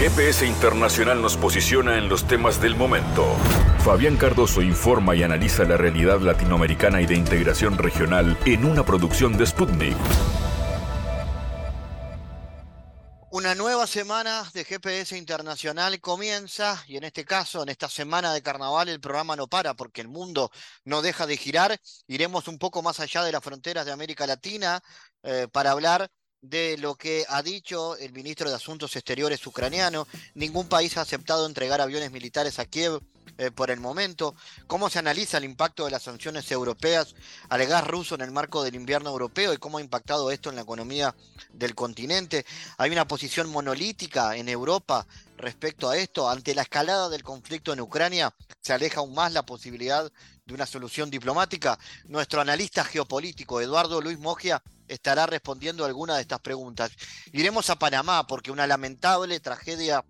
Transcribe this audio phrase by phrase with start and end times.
[0.00, 3.36] GPS Internacional nos posiciona en los temas del momento.
[3.84, 9.36] Fabián Cardoso informa y analiza la realidad latinoamericana y de integración regional en una producción
[9.36, 9.98] de Sputnik.
[13.30, 18.40] Una nueva semana de GPS Internacional comienza y en este caso, en esta semana de
[18.40, 20.50] carnaval, el programa no para porque el mundo
[20.82, 21.78] no deja de girar.
[22.06, 24.80] Iremos un poco más allá de las fronteras de América Latina
[25.22, 26.10] eh, para hablar
[26.42, 30.06] de lo que ha dicho el ministro de Asuntos Exteriores ucraniano.
[30.34, 33.00] Ningún país ha aceptado entregar aviones militares a Kiev
[33.36, 34.34] eh, por el momento.
[34.66, 37.14] ¿Cómo se analiza el impacto de las sanciones europeas
[37.48, 40.56] al gas ruso en el marco del invierno europeo y cómo ha impactado esto en
[40.56, 41.14] la economía
[41.52, 42.46] del continente?
[42.78, 46.28] Hay una posición monolítica en Europa respecto a esto.
[46.28, 50.10] Ante la escalada del conflicto en Ucrania, se aleja aún más la posibilidad
[50.46, 51.78] de una solución diplomática.
[52.06, 56.92] Nuestro analista geopolítico, Eduardo Luis Mogia, estará respondiendo alguna de estas preguntas.
[57.32, 60.04] Iremos a Panamá porque una lamentable tragedia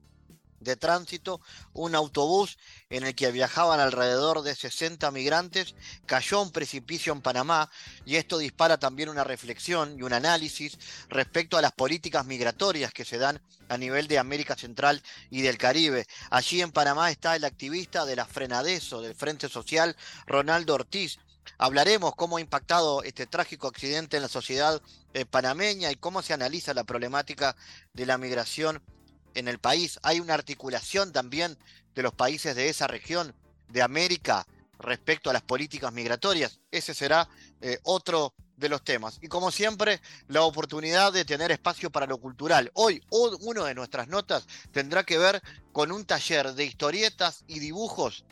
[0.61, 1.41] de tránsito,
[1.73, 2.59] un autobús
[2.91, 5.75] en el que viajaban alrededor de 60 migrantes,
[6.06, 7.70] cayó a un precipicio en Panamá
[8.05, 13.06] y esto dispara también una reflexión y un análisis respecto a las políticas migratorias que
[13.06, 16.06] se dan a nivel de América Central y del Caribe.
[16.31, 21.19] Allí en Panamá está el activista de la Frenadeso, del Frente Social, Ronaldo Ortiz,
[21.58, 24.80] Hablaremos cómo ha impactado este trágico accidente en la sociedad
[25.14, 27.56] eh, panameña y cómo se analiza la problemática
[27.92, 28.83] de la migración
[29.34, 29.98] en el país.
[30.02, 31.58] Hay una articulación también
[31.94, 33.34] de los países de esa región
[33.68, 34.46] de América
[34.78, 36.61] respecto a las políticas migratorias.
[36.70, 37.28] Ese será
[37.61, 39.18] eh, otro de los temas.
[39.22, 42.70] Y como siempre, la oportunidad de tener espacio para lo cultural.
[42.74, 48.24] Hoy, uno de nuestras notas tendrá que ver con un taller de historietas y dibujos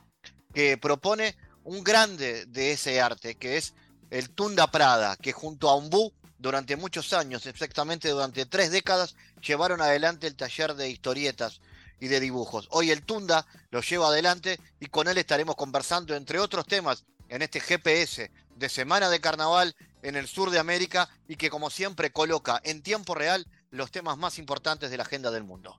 [0.52, 1.36] que propone
[1.68, 3.74] un grande de ese arte, que es
[4.08, 9.16] el Tunda Prada, que junto a Umbú, durante muchos años, exactamente durante tres décadas,
[9.46, 11.60] llevaron adelante el taller de historietas
[12.00, 12.68] y de dibujos.
[12.70, 17.42] Hoy el Tunda lo lleva adelante y con él estaremos conversando, entre otros temas, en
[17.42, 22.12] este GPS de Semana de Carnaval en el sur de América y que como siempre
[22.12, 25.78] coloca en tiempo real los temas más importantes de la agenda del mundo.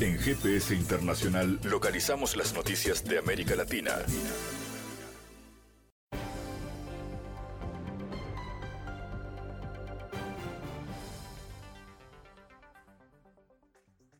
[0.00, 3.92] En GPS Internacional localizamos las noticias de América Latina.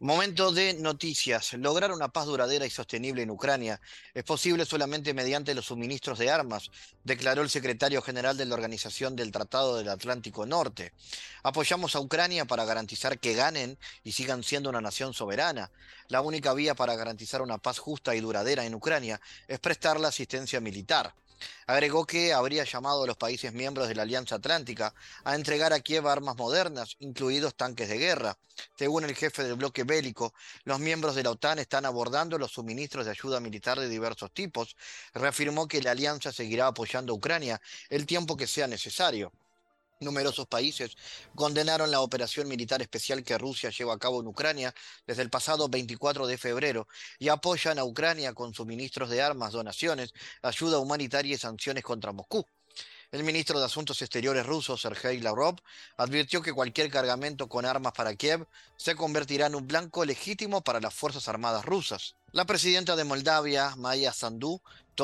[0.00, 1.52] Momento de noticias.
[1.54, 3.80] Lograr una paz duradera y sostenible en Ucrania
[4.12, 6.70] es posible solamente mediante los suministros de armas,
[7.04, 10.92] declaró el secretario general de la Organización del Tratado del Atlántico Norte.
[11.44, 15.70] Apoyamos a Ucrania para garantizar que ganen y sigan siendo una nación soberana.
[16.08, 20.08] La única vía para garantizar una paz justa y duradera en Ucrania es prestar la
[20.08, 21.14] asistencia militar.
[21.66, 24.94] Agregó que habría llamado a los países miembros de la Alianza Atlántica
[25.24, 28.36] a entregar a Kiev armas modernas, incluidos tanques de guerra.
[28.78, 30.34] Según el jefe del bloque bélico,
[30.64, 34.76] los miembros de la OTAN están abordando los suministros de ayuda militar de diversos tipos.
[35.12, 39.32] Reafirmó que la alianza seguirá apoyando a Ucrania el tiempo que sea necesario.
[40.00, 40.96] Numerosos países
[41.34, 44.74] condenaron la operación militar especial que Rusia lleva a cabo en Ucrania
[45.06, 46.88] desde el pasado 24 de febrero
[47.18, 50.12] y apoyan a Ucrania con suministros de armas, donaciones,
[50.42, 52.44] ayuda humanitaria y sanciones contra Moscú.
[53.12, 55.54] El ministro de Asuntos Exteriores ruso, Sergei Lavrov,
[55.96, 60.80] advirtió que cualquier cargamento con armas para Kiev se convertirá en un blanco legítimo para
[60.80, 62.16] las Fuerzas Armadas rusas.
[62.32, 64.60] La presidenta de Moldavia, Maya Sandu,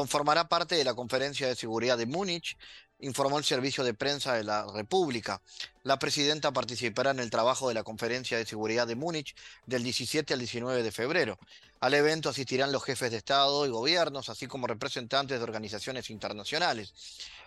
[0.09, 2.57] formará parte de la Conferencia de Seguridad de Múnich,
[3.01, 5.41] informó el servicio de prensa de la República.
[5.83, 9.35] La presidenta participará en el trabajo de la Conferencia de Seguridad de Múnich
[9.67, 11.39] del 17 al 19 de febrero.
[11.81, 16.93] Al evento asistirán los jefes de Estado y gobiernos, así como representantes de organizaciones internacionales.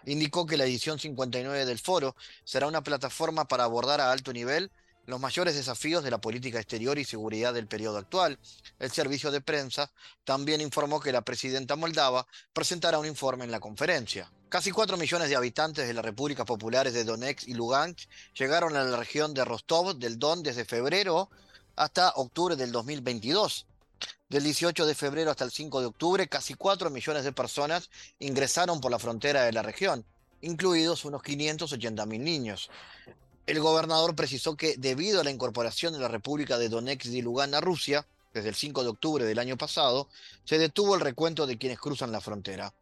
[0.05, 4.71] Indicó que la edición 59 del foro será una plataforma para abordar a alto nivel
[5.05, 8.39] los mayores desafíos de la política exterior y seguridad del periodo actual.
[8.79, 9.91] El servicio de prensa
[10.23, 14.31] también informó que la presidenta moldava presentará un informe en la conferencia.
[14.49, 18.83] Casi 4 millones de habitantes de las repúblicas populares de Donetsk y Lugansk llegaron a
[18.83, 21.29] la región de Rostov del Don desde febrero
[21.75, 23.65] hasta octubre del 2022.
[24.29, 27.89] Del 18 de febrero hasta el 5 de octubre, casi 4 millones de personas
[28.19, 30.05] ingresaron por la frontera de la región,
[30.41, 32.69] incluidos unos 580 mil niños.
[33.45, 37.55] El gobernador precisó que debido a la incorporación de la República de Donetsk y Lugansk
[37.55, 40.07] a Rusia, desde el 5 de octubre del año pasado,
[40.45, 42.73] se detuvo el recuento de quienes cruzan la frontera.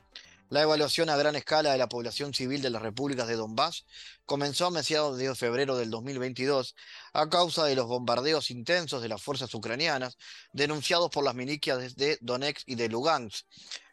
[0.49, 3.85] La evaluación a gran escala de la población civil de las repúblicas de Donbass
[4.25, 6.75] comenzó a mediados de febrero del 2022
[7.13, 10.17] a causa de los bombardeos intensos de las fuerzas ucranianas
[10.53, 13.45] denunciados por las milicias de Donetsk y de Lugansk.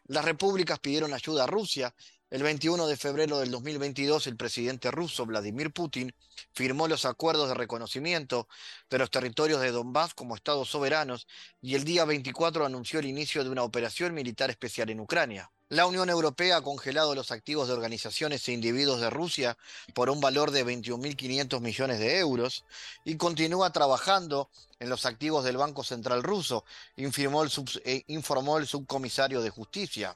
[0.05, 1.95] Las repúblicas pidieron ayuda a Rusia
[2.31, 6.13] El 21 de febrero del 2022, el presidente ruso Vladimir Putin
[6.53, 8.47] firmó los acuerdos de reconocimiento
[8.87, 11.25] de los territorios de Donbass como estados soberanos
[11.59, 15.49] y el día 24 anunció el inicio de una operación militar especial en Ucrania.
[15.69, 19.57] La Unión Europea ha congelado los activos de organizaciones e individuos de Rusia
[19.95, 22.63] por un valor de 21.500 millones de euros
[23.05, 26.63] y continúa trabajando en los activos del Banco Central ruso,
[26.95, 27.51] informó el,
[27.85, 30.15] eh, informó el subcomisario de Justicia.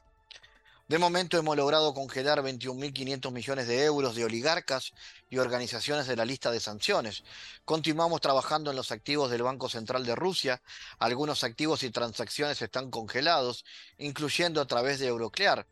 [0.86, 4.92] De momento hemos logrado congelar 21.500 millones de euros de oligarcas
[5.30, 7.24] y organizaciones de la lista de sanciones.
[7.64, 10.60] Continuamos trabajando en los activos del Banco Central de Rusia.
[10.98, 13.64] Algunos activos y transacciones están congelados,
[13.96, 15.66] incluyendo a través de Euroclear,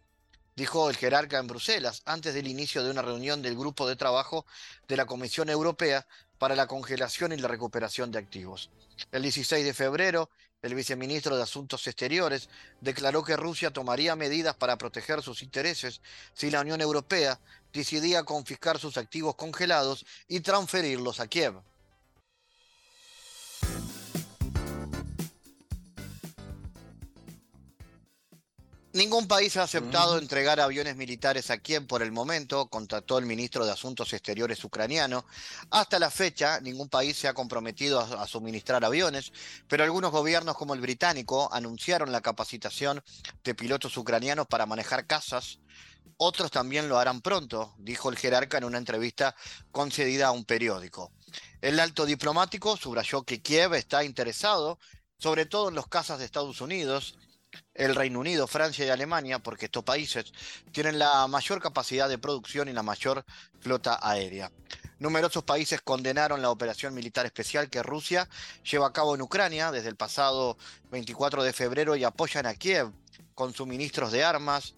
[0.56, 4.46] dijo el jerarca en Bruselas, antes del inicio de una reunión del grupo de trabajo
[4.88, 6.06] de la Comisión Europea
[6.38, 8.70] para la congelación y la recuperación de activos.
[9.12, 10.30] El 16 de febrero,
[10.62, 12.48] el viceministro de Asuntos Exteriores
[12.80, 16.00] declaró que Rusia tomaría medidas para proteger sus intereses
[16.34, 17.40] si la Unión Europea
[17.72, 21.60] decidía confiscar sus activos congelados y transferirlos a Kiev.
[28.94, 30.18] Ningún país ha aceptado mm.
[30.18, 35.24] entregar aviones militares a Kiev por el momento, contactó el ministro de Asuntos Exteriores ucraniano.
[35.70, 39.32] Hasta la fecha, ningún país se ha comprometido a, suministrar aviones,
[39.66, 43.02] pero algunos gobiernos como el británico anunciaron la capacitación
[43.42, 45.58] de pilotos ucranianos para manejar cazas.
[46.18, 49.34] Otros también lo harán pronto, dijo el jerarca en una entrevista
[49.70, 51.12] concedida a un periódico.
[51.62, 54.78] El alto diplomático subrayó que Kiev está interesado,
[55.16, 57.16] sobre todo en los cazas de Estados Unidos,
[57.74, 60.32] el Reino Unido, Francia y Alemania, porque estos países
[60.72, 63.24] tienen la mayor capacidad de producción y la mayor
[63.60, 64.50] flota aérea.
[64.98, 68.28] Numerosos países condenaron la operación militar especial que Rusia
[68.70, 70.56] lleva a cabo en Ucrania desde el pasado
[70.90, 72.92] 24 de febrero y apoyan a Kiev
[73.34, 74.74] con suministros de armas,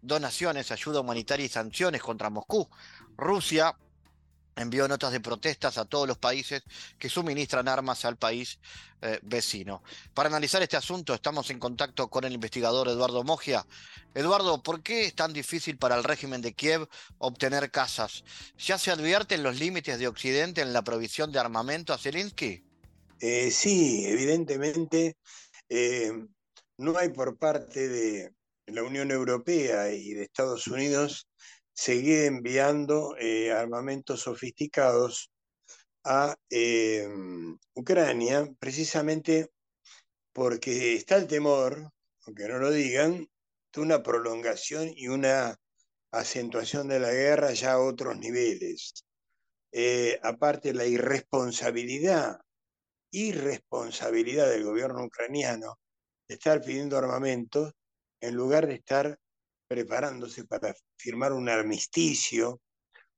[0.00, 2.68] donaciones, ayuda humanitaria y sanciones contra Moscú.
[3.16, 3.76] Rusia
[4.56, 6.62] envió notas de protestas a todos los países
[6.98, 8.58] que suministran armas al país
[9.00, 9.82] eh, vecino.
[10.14, 13.66] Para analizar este asunto estamos en contacto con el investigador Eduardo Mogia.
[14.14, 16.88] Eduardo, ¿por qué es tan difícil para el régimen de Kiev
[17.18, 18.24] obtener casas?
[18.58, 22.64] ¿Ya se advierten los límites de Occidente en la provisión de armamento a Zelensky?
[23.20, 25.16] Eh, sí, evidentemente
[25.68, 26.12] eh,
[26.76, 28.32] no hay por parte de
[28.66, 31.28] la Unión Europea y de Estados Unidos
[31.74, 35.30] seguir enviando eh, armamentos sofisticados
[36.04, 37.08] a eh,
[37.74, 39.50] Ucrania, precisamente
[40.32, 41.90] porque está el temor,
[42.26, 43.28] aunque no lo digan,
[43.72, 45.56] de una prolongación y una
[46.12, 49.04] acentuación de la guerra ya a otros niveles.
[49.72, 52.38] Eh, aparte la irresponsabilidad,
[53.10, 55.78] irresponsabilidad del gobierno ucraniano
[56.28, 57.72] de estar pidiendo armamentos
[58.20, 59.18] en lugar de estar
[59.72, 62.60] preparándose para firmar un armisticio,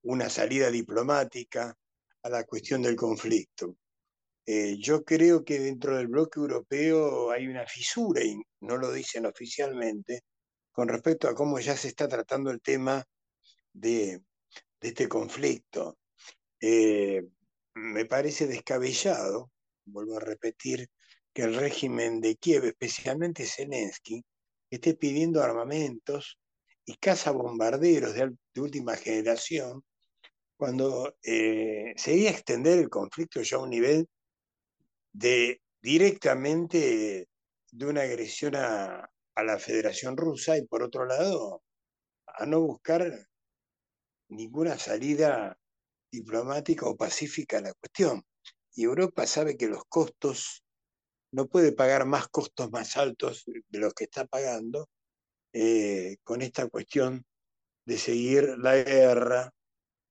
[0.03, 1.77] una salida diplomática
[2.23, 3.77] a la cuestión del conflicto.
[4.47, 9.27] Eh, yo creo que dentro del bloque europeo hay una fisura, y no lo dicen
[9.27, 10.21] oficialmente,
[10.71, 13.05] con respecto a cómo ya se está tratando el tema
[13.73, 14.23] de,
[14.81, 15.99] este conflicto.
[16.61, 17.27] Eh,
[17.75, 19.51] me parece descabellado,
[19.87, 20.89] vuelvo a repetir,
[21.33, 24.25] que el régimen de Kiev, especialmente Zelensky,
[24.71, 26.39] esté pidiendo armamentos
[26.87, 29.83] y cazabombarderos de, de última generación,
[30.57, 34.09] cuando eh, se iba a extender el conflicto ya a un nivel
[35.13, 37.29] de directamente
[37.71, 41.63] de una agresión a, a la Federación Rusa y por otro lado
[42.27, 43.29] a no buscar
[44.29, 45.59] ninguna salida
[46.11, 48.23] diplomática o pacífica a la cuestión.
[48.75, 50.65] Y Europa sabe que los costos,
[51.33, 54.89] no puede pagar más costos más altos de los que está pagando
[55.55, 57.25] eh, con esta cuestión
[57.87, 59.53] de seguir la guerra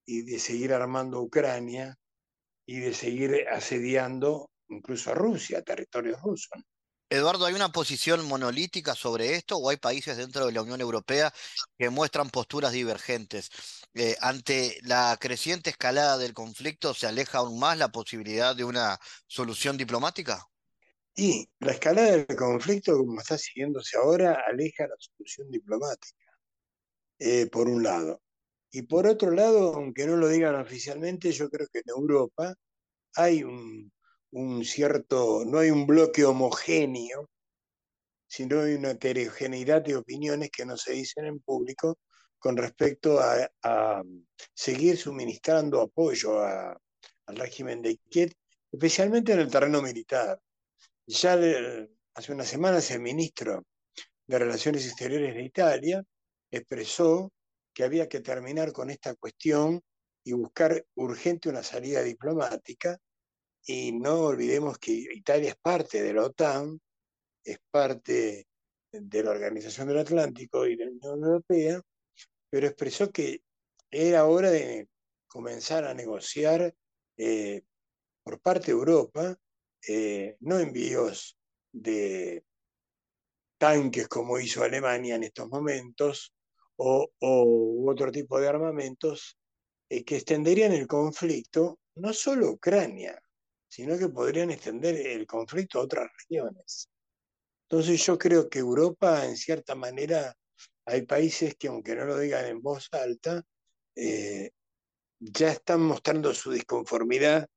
[0.06, 1.98] y de seguir armando Ucrania
[2.66, 6.64] y de seguir asediando incluso a Rusia, territorios rusos.
[7.10, 11.32] Eduardo, ¿hay una posición monolítica sobre esto o hay países dentro de la Unión Europea
[11.78, 13.52] que muestran posturas divergentes?
[13.94, 18.98] Eh, ante la creciente escalada del conflicto, ¿se aleja aún más la posibilidad de una
[19.28, 20.48] solución diplomática?
[21.16, 26.32] Y la escalada del conflicto, como está siguiéndose ahora, aleja la solución diplomática,
[27.20, 28.22] eh, por un lado.
[28.72, 32.56] Y por otro lado, aunque no lo digan oficialmente, yo creo que en Europa
[33.16, 33.92] hay un,
[34.66, 37.30] cierto, no hay un bloque homogéneo,
[38.28, 42.00] sino hay una heterogeneidad de opiniones que no se dicen en público
[42.40, 44.04] con respecto a,
[44.56, 46.78] seguir suministrando apoyo al
[47.28, 48.34] régimen de Kiev,
[48.72, 50.42] especialmente en el terreno militar.
[51.06, 53.66] Ya hace unas semanas el ministro
[54.26, 56.04] de Relaciones Exteriores de Italia
[56.50, 57.32] expresó
[57.74, 59.82] que había que terminar con esta cuestión
[60.24, 62.98] y buscar urgente una salida diplomática.
[63.66, 66.80] Y no olvidemos que Italia es parte de la OTAN,
[67.44, 68.48] es parte
[68.92, 71.82] de la Organización del Atlántico y de la Unión Europea,
[72.50, 73.42] pero expresó que
[73.92, 74.88] era hora de
[75.28, 76.74] comenzar a negociar
[77.18, 77.64] eh,
[78.24, 79.38] por parte de Europa,
[79.88, 81.38] eh, no envíos
[81.72, 82.44] de
[83.58, 86.34] tanques como hizo Alemania en estos momentos,
[86.76, 87.10] o,
[87.88, 89.38] otro tipo de armamentos
[89.90, 93.22] eh, que extenderían el conflicto no solo a Ucrania,
[93.68, 96.90] sino que podrían extender el conflicto a otras regiones.
[97.70, 100.36] Entonces yo creo que Europa, en cierta manera,
[100.86, 103.44] hay países que aunque no lo digan en voz alta,
[103.96, 104.52] eh,
[105.20, 107.48] ya están mostrando su disconformidad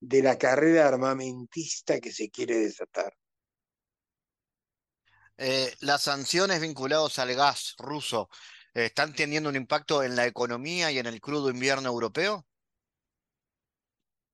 [0.00, 3.14] de la carrera armamentista que se quiere desatar.
[5.36, 8.28] Eh, las sanciones vinculadas al gas ruso
[8.74, 12.46] eh, están teniendo un impacto en la economía y en el crudo invierno europeo?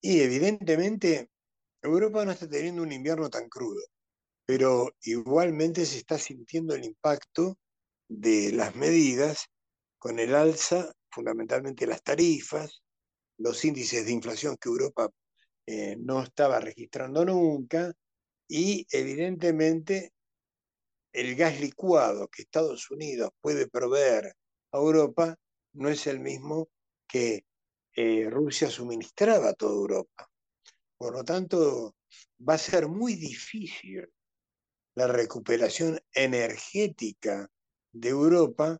[0.00, 1.30] Y evidentemente
[1.82, 3.82] Europa no está teniendo un invierno tan crudo,
[4.44, 7.56] pero igualmente se está sintiendo el impacto
[8.08, 9.46] de las medidas
[9.98, 12.82] con el alza, fundamentalmente las tarifas,
[13.38, 15.08] los índices de inflación que Europa
[15.66, 17.92] eh, no estaba registrando nunca
[18.48, 20.12] y evidentemente
[21.12, 24.36] el gas licuado que Estados Unidos puede proveer
[24.72, 25.36] a Europa
[25.72, 26.68] no es el mismo
[27.08, 27.44] que
[27.94, 30.28] eh, Rusia suministraba a toda Europa.
[30.98, 31.96] Por lo tanto,
[32.46, 34.08] va a ser muy difícil
[34.94, 37.48] la recuperación energética
[37.92, 38.78] de Europa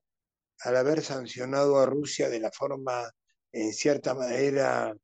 [0.61, 3.11] al haber sancionado a Rusia de la forma,
[3.53, 4.95] en cierta manera,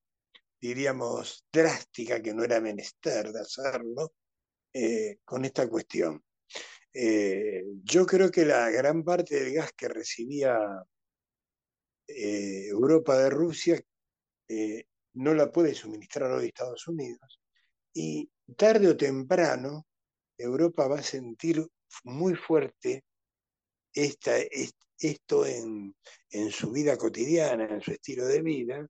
[0.63, 4.15] diríamos, drástica, que no era menester de hacerlo,
[4.73, 6.23] eh, con esta cuestión.
[6.95, 10.57] Eh, yo creo que la gran parte del gas que recibía
[12.07, 13.83] eh, Europa de Rusia
[15.15, 17.41] no la puede suministrar hoy Estados Unidos.
[17.95, 19.87] Y tarde o temprano,
[20.37, 21.67] Europa va a sentir
[22.05, 23.05] muy fuerte
[23.95, 24.37] esta,
[24.99, 25.95] esto en,
[26.51, 28.87] su vida cotidiana, en su estilo de vida,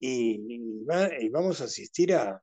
[0.00, 0.84] y,
[1.30, 2.42] vamos a asistir a,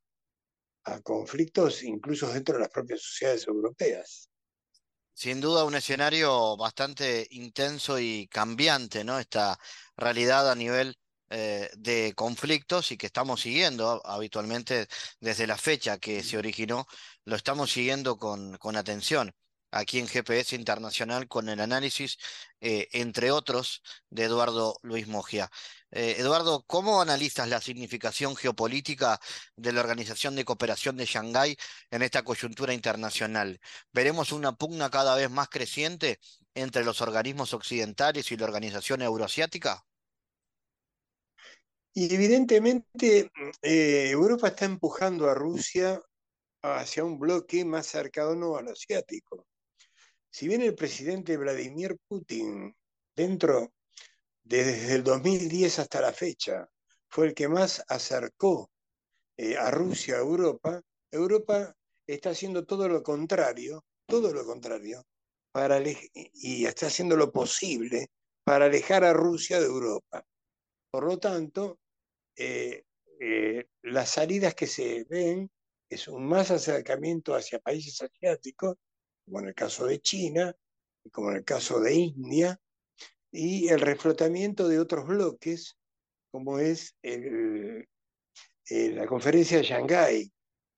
[1.04, 4.30] conflictos incluso dentro de las propias sociedades europeas.
[5.14, 9.18] Sin duda un escenario bastante intenso y cambiante, ¿no?
[9.18, 9.58] Esta
[9.98, 10.96] realidad a nivel
[11.32, 14.88] eh, de conflictos y que estamos siguiendo habitualmente
[15.20, 16.86] desde la fecha que se originó,
[17.24, 19.34] lo estamos siguiendo con, con atención
[19.76, 22.18] aquí en GPS Internacional con el análisis,
[22.62, 25.50] eh, entre otros, de Eduardo Luis Mogia.
[25.92, 29.20] Eh, Eduardo, ¿cómo analizas la significación geopolítica
[29.56, 31.56] de la Organización de Cooperación de Shanghái
[31.90, 33.60] en esta coyuntura internacional?
[33.94, 36.20] ¿Veremos una pugna cada vez más creciente
[36.54, 39.86] entre los organismos occidentales y la Organización Euroasiática?
[41.94, 46.02] Y evidentemente eh, Europa está empujando a Rusia
[46.62, 49.46] hacia un bloque más cercano al asiático
[50.36, 52.76] si bien el presidente Vladimir Putin,
[53.16, 53.72] dentro
[54.46, 56.70] desde el 2010 hasta la fecha,
[57.10, 58.70] fue el que más acercó
[59.38, 61.76] eh, a Rusia a Europa, Europa
[62.08, 65.04] está haciendo todo lo contrario, todo lo contrario,
[65.52, 68.08] para y está haciendo lo posible
[68.44, 70.24] para alejar a Rusia de Europa.
[70.92, 71.80] Por lo tanto,
[72.36, 72.84] eh,
[73.20, 75.50] eh, las salidas que se ven
[75.90, 78.76] es un más acercamiento hacia países asiáticos
[79.26, 80.56] como en el caso de China,
[81.12, 82.60] como en el caso de India,
[83.36, 85.76] y el reflotamiento de otros bloques,
[86.32, 90.32] como es la conferencia de Shanghái,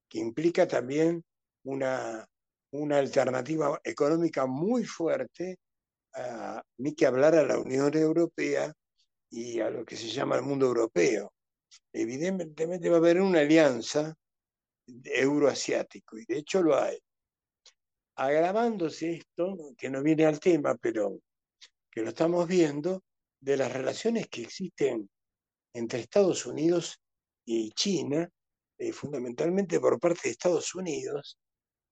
[0.10, 1.24] que implica también
[1.64, 2.28] una,
[2.72, 5.60] una alternativa económica muy fuerte,
[6.78, 8.74] ni que hablar a la Unión Europea
[9.30, 11.32] y a lo que se llama el mundo europeo.
[11.94, 14.16] Evidentemente va a haber una alianza
[14.88, 16.98] euroasiático, y de hecho lo hay
[18.16, 21.20] agravándose esto, que no viene al tema, pero
[21.98, 23.04] que lo estamos viendo,
[23.40, 25.10] de las relaciones que existen
[25.74, 27.02] entre Estados Unidos
[27.44, 28.30] y China,
[28.78, 31.40] eh, fundamentalmente por parte de Estados Unidos,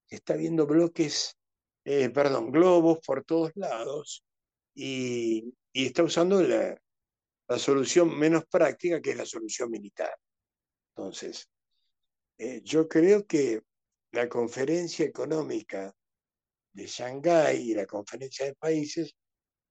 [0.07, 1.35] que está viendo bloques,
[1.83, 4.23] eh, perdón, globos por todos lados
[4.75, 6.79] y, está usando la,
[7.57, 10.15] solución menos práctica, que es la solución militar.
[10.95, 11.49] Entonces,
[12.37, 13.63] eh, yo creo que
[14.11, 15.91] la conferencia económica
[16.73, 19.15] de Shanghái y la conferencia de países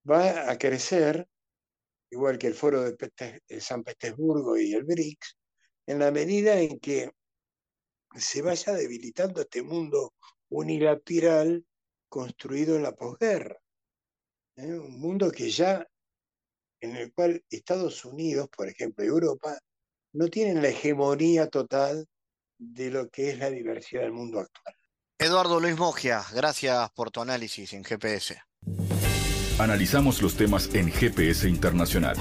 [0.09, 1.27] va a crecer,
[2.11, 5.37] igual que el foro de, San Petersburgo y el BRICS,
[5.87, 7.11] en la medida en que
[8.17, 10.15] se vaya debilitando este mundo
[10.49, 11.65] unilateral
[12.09, 13.59] construido en la posguerra.
[14.57, 14.73] ¿eh?
[14.73, 15.87] Un mundo que ya
[16.81, 19.59] en el cual Estados Unidos, por ejemplo, y Europa,
[20.13, 22.07] no tienen la hegemonía total
[22.59, 24.77] de lo que es la diversidad del mundo actual.
[25.19, 28.43] Eduardo Luis Mogia, gracias por tu análisis en GPS.
[29.57, 32.17] Analizamos los temas en GPS Internacional.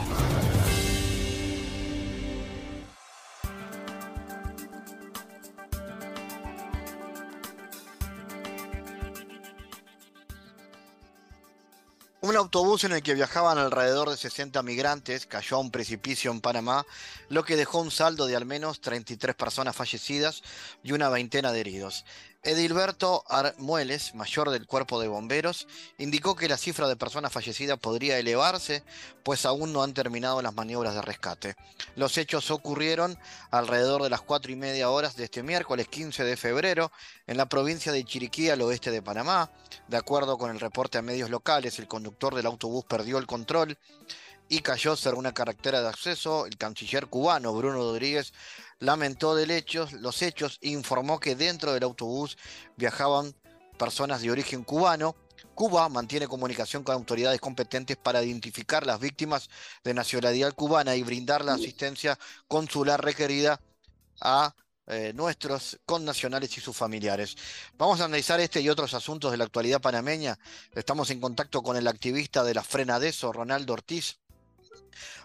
[12.21, 16.39] Un autobús en el que viajaban alrededor de 60 migrantes cayó a un precipicio en
[16.39, 16.85] Panamá,
[17.29, 20.43] lo que dejó un saldo de al menos 33 personas fallecidas
[20.83, 22.05] y una veintena de heridos.
[22.45, 25.65] Edilberto Armueles, mayor del cuerpo de bomberos,
[25.97, 28.83] indicó que la cifra de personas fallecidas podría elevarse,
[29.23, 31.55] pues aún no han terminado las maniobras de rescate.
[31.95, 33.17] Los hechos ocurrieron
[33.49, 36.91] alrededor de las cuatro y media horas de este miércoles 15 de febrero
[37.27, 39.49] en la provincia de Chiriquí, al oeste de Panamá.
[39.87, 43.77] De acuerdo con el reporte a medios locales, el conductor del autobús perdió el control
[44.49, 46.45] y cayó sobre una carretera de acceso.
[46.45, 48.33] El canciller cubano Bruno Rodríguez
[48.83, 49.63] lamentó del
[50.01, 52.37] los hechos e informó que dentro del autobús
[52.75, 53.33] viajaban
[53.77, 55.15] personas de origen cubano.
[55.55, 59.49] Cuba mantiene comunicación con autoridades competentes para identificar las víctimas
[59.83, 63.61] de nacionalidad cubana y brindar la asistencia consular requerida
[64.19, 64.53] a
[64.87, 67.37] eh, nuestros connacionales y sus familiares.
[67.77, 70.37] Vamos a analizar este y otros asuntos de la actualidad panameña.
[70.75, 74.19] Estamos en contacto con el activista de la Frenadeso, Ronaldo Ortiz.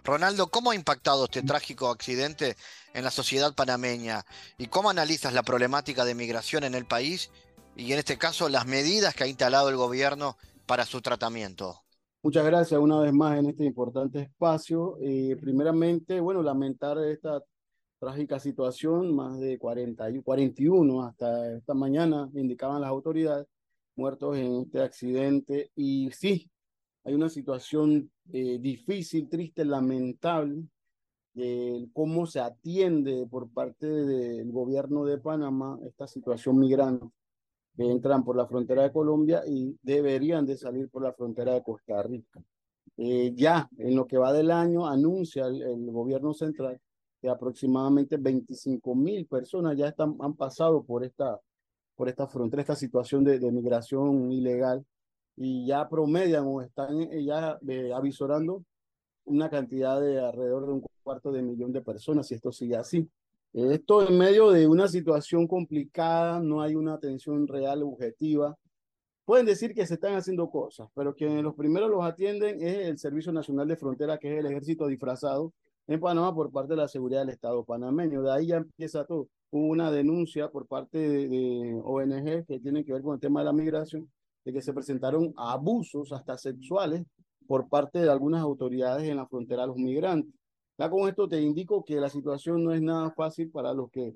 [0.04, 2.56] Ronaldo, ¿cómo ha impactado este trágico accidente
[2.94, 4.24] en la sociedad panameña?
[4.58, 7.30] ¿Y cómo analizas la problemática de migración en el país
[7.76, 11.82] y en este caso las medidas que ha instalado el gobierno para su tratamiento?
[12.22, 14.98] Muchas gracias una vez más en este importante espacio.
[15.00, 17.40] Eh, primeramente, bueno, lamentar esta
[17.98, 23.46] trágica situación, más de 40, 41 hasta esta mañana, indicaban las autoridades,
[23.96, 25.70] muertos en este accidente.
[25.76, 26.50] Y sí,
[27.08, 30.62] hay una situación eh, difícil, triste, lamentable,
[31.32, 37.06] de cómo se atiende por parte del gobierno de Panamá esta situación migrante
[37.74, 41.62] que entran por la frontera de Colombia y deberían de salir por la frontera de
[41.62, 42.42] Costa Rica.
[42.98, 46.78] Eh, ya en lo que va del año anuncia el, gobierno central
[47.22, 51.40] que aproximadamente 25 mil personas ya están, han pasado por esta,
[51.94, 54.84] por esta frontera, esta situación de, de migración ilegal
[55.40, 58.64] y ya promedian o están eh, ya eh, avisorando
[59.24, 63.08] una cantidad de alrededor de un cuarto de millón de personas si esto sigue así.
[63.52, 68.56] Esto en medio de una situación complicada, no hay una atención real objetiva.
[69.24, 72.98] Pueden decir que se están haciendo cosas, pero quienes los primeros los atienden es el
[72.98, 75.52] Servicio Nacional de Frontera, que es el ejército disfrazado
[75.86, 78.22] en Panamá por parte de la seguridad del Estado panameño.
[78.22, 79.28] De ahí ya empieza todo.
[79.50, 83.40] Hubo una denuncia por parte de, de ONG que tiene que ver con el tema
[83.40, 84.10] de la migración
[84.48, 87.04] de que se presentaron abusos hasta sexuales
[87.46, 90.32] por parte de algunas autoridades en la frontera a los migrantes.
[90.78, 94.06] Ya con esto te indico que la situación no es nada fácil para los que,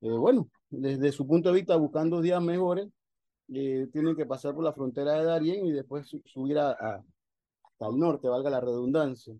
[0.00, 2.88] eh, bueno, desde su punto de vista buscando días mejores,
[3.52, 7.98] eh, tienen que pasar por la frontera de Darién y después subir a, hasta el
[7.98, 9.34] norte, valga la redundancia.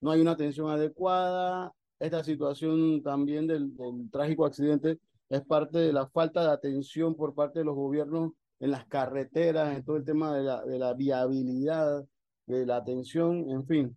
[0.00, 1.74] No hay una atención adecuada.
[1.98, 7.34] Esta situación también del, del trágico accidente es parte de la falta de atención por
[7.34, 10.92] parte de los gobiernos en las carreteras, en todo el tema de la, de la
[10.92, 12.06] viabilidad,
[12.46, 13.96] de la atención, en fin.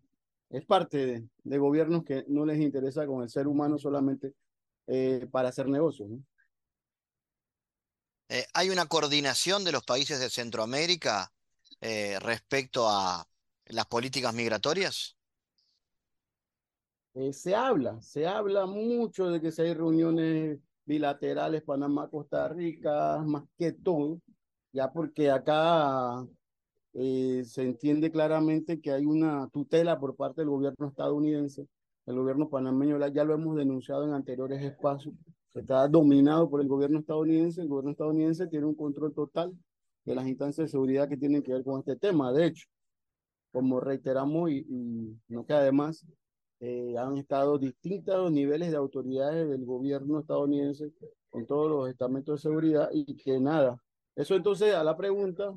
[0.49, 4.34] Es parte de, gobiernos que no les interesa con el ser humano solamente
[4.88, 6.10] eh, para hacer negocios.
[8.30, 11.32] Eh, ¿Hay una coordinación de los países de Centroamérica
[11.82, 13.28] eh, respecto a
[13.65, 15.17] las políticas migratorias?
[17.32, 23.43] se habla, se habla mucho de que si hay reuniones bilaterales Panamá, Costa Rica, más
[23.56, 24.19] que todo,
[24.74, 26.26] ya porque acá
[26.94, 31.68] eh, se entiende claramente que hay una tutela por parte del gobierno estadounidense,
[32.06, 35.16] el gobierno panameño, ya lo hemos denunciado en anteriores espacios,
[35.54, 39.54] está dominado por el gobierno estadounidense, el gobierno estadounidense tiene un control total
[40.06, 42.34] de las instancias de seguridad que tienen que ver con este tema.
[42.34, 42.66] De hecho,
[43.52, 44.66] como reiteramos y,
[45.28, 46.06] no queda además,
[46.60, 50.92] eh, han estado distintos niveles de autoridades del gobierno estadounidense
[51.30, 53.78] con todos los estamentos de seguridad y que nada,
[54.15, 55.54] eso entonces a la pregunta,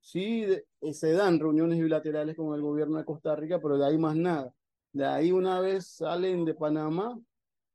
[0.00, 3.98] sí eh, se dan reuniones bilaterales con el gobierno de Costa Rica, pero de ahí
[3.98, 4.52] más nada.
[4.92, 7.18] De ahí una vez salen de Panamá,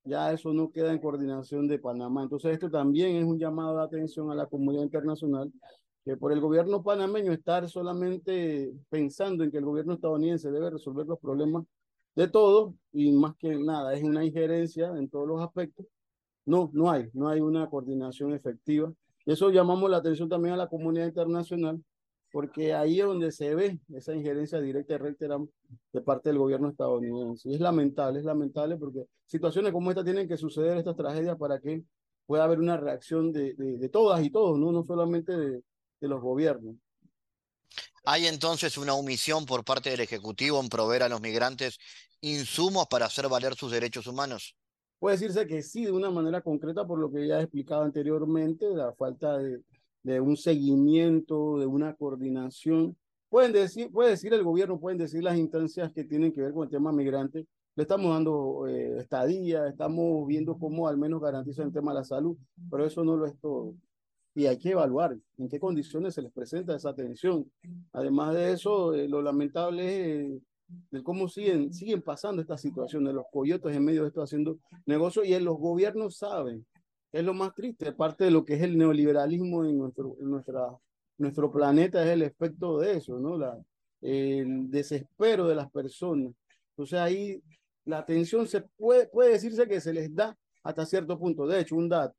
[0.03, 2.23] ya eso no queda en coordinación de Panamá.
[2.23, 5.51] Entonces esto también es un llamado de atención a la comunidad internacional,
[6.05, 11.05] que por el gobierno panameño estar solamente pensando en que el gobierno estadounidense debe resolver
[11.05, 11.65] los problemas
[12.15, 15.85] de todos y más que nada es una injerencia en todos los aspectos.
[16.45, 18.91] No, no hay, no hay una coordinación efectiva
[19.25, 21.81] eso llamamos la atención también a la comunidad internacional
[22.31, 25.43] porque ahí es donde se ve esa injerencia directa y reiterada
[25.91, 27.49] de parte del gobierno estadounidense.
[27.49, 31.60] Y es lamentable, es lamentable porque situaciones como esta tienen que suceder, estas tragedias, para
[31.60, 31.84] que
[32.25, 35.62] pueda haber una reacción de, de, todas y todos, no, no solamente de
[36.07, 36.75] los gobiernos.
[38.05, 41.77] ¿Hay entonces una omisión por parte del Ejecutivo en proveer a los migrantes
[42.21, 44.55] insumos para hacer valer sus derechos humanos?
[45.01, 48.69] Puede decirse que sí, de una manera concreta, por lo que ya he explicado anteriormente,
[48.69, 49.63] la falta de,
[50.03, 52.95] de un seguimiento, de una coordinación.
[53.27, 56.65] Pueden decir, puede decir el gobierno, pueden decir las instancias que tienen que ver con
[56.65, 57.47] el tema migrante.
[57.75, 62.03] Le estamos dando eh, estadía, estamos viendo cómo al menos garantiza el tema de la
[62.03, 62.37] salud,
[62.69, 63.73] pero eso no lo es todo.
[64.35, 67.51] Y hay que evaluar en qué condiciones se les presenta esa atención.
[67.91, 70.41] Además de eso, eh, lo lamentable es
[70.91, 75.25] de cómo siguen, siguen pasando estas situaciones, los coyotes en medio de esto haciendo negocios
[75.25, 76.65] y los gobiernos saben
[77.12, 80.77] es lo más triste, parte de lo que es el neoliberalismo en nuestro, nuestra,
[81.17, 83.38] nuestro planeta es el efecto de eso, ¿no?
[83.38, 83.57] La,
[84.01, 86.34] el desespero de las personas.
[86.69, 87.43] Entonces ahí
[87.86, 91.45] la atención se puede, puede decirse que se les da hasta cierto punto.
[91.45, 92.15] De hecho, un dato.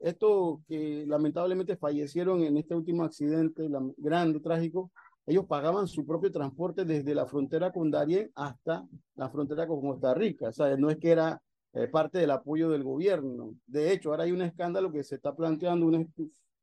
[0.00, 4.90] Esto que lamentablemente fallecieron en este último accidente grande, trágico,
[5.28, 10.14] ellos pagaban su propio transporte desde la frontera con Darien hasta la frontera con Costa
[10.14, 10.48] Rica.
[10.48, 11.42] O sea, no es que era
[11.74, 13.54] eh, parte del apoyo del gobierno.
[13.66, 16.02] De hecho, ahora hay un escándalo que se está planteando, una,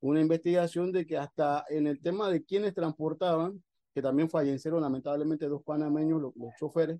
[0.02, 5.48] una investigación de que hasta en el tema de quienes transportaban, que también fallecieron lamentablemente
[5.48, 7.00] dos panameños, los, choferes,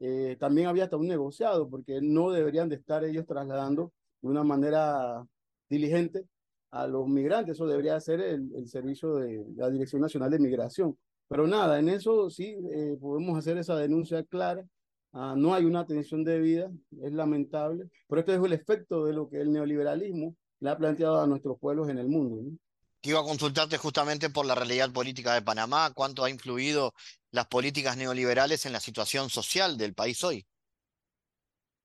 [0.00, 4.42] eh, también había hasta un negociado, porque no deberían de estar ellos trasladando de una
[4.42, 5.24] manera
[5.68, 6.26] diligente
[6.74, 10.98] a los migrantes, eso debería ser el, el servicio de la Dirección Nacional de Migración.
[11.28, 14.64] Pero nada, en eso sí eh, podemos hacer esa denuncia clara
[15.16, 19.28] Ah, no hay una atención debida, es lamentable, pero esto es el efecto de lo
[19.28, 22.42] que el neoliberalismo le ha planteado a nuestros pueblos en el mundo.
[22.42, 22.58] ¿no?
[23.00, 26.94] Quiero consultarte justamente por la realidad política de Panamá, cuánto ha influido
[27.30, 30.44] las políticas neoliberales en la situación social del país hoy.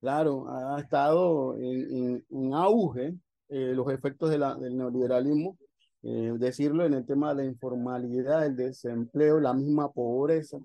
[0.02, 2.26] Claro, ha estado en,
[2.56, 3.14] auge
[3.50, 5.58] eh, los efectos de la, del neoliberalismo,
[6.04, 10.60] eh, decirlo en el tema de la informalidad, el desempleo, la misma pobreza,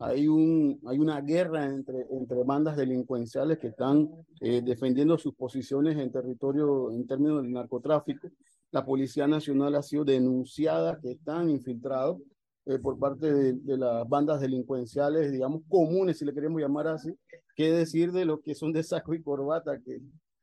[0.00, 4.08] hay, un, hay una guerra entre, entre bandas delincuenciales que están
[4.40, 8.28] eh, defendiendo sus posiciones en territorio en términos del narcotráfico.
[8.72, 12.18] La Policía Nacional ha sido denunciada que están infiltrados
[12.64, 17.14] eh, por parte de, de, las bandas delincuenciales, digamos, comunes, si le queremos llamar así.
[17.54, 20.00] ¿Qué decir de los que son de saco y corbata, que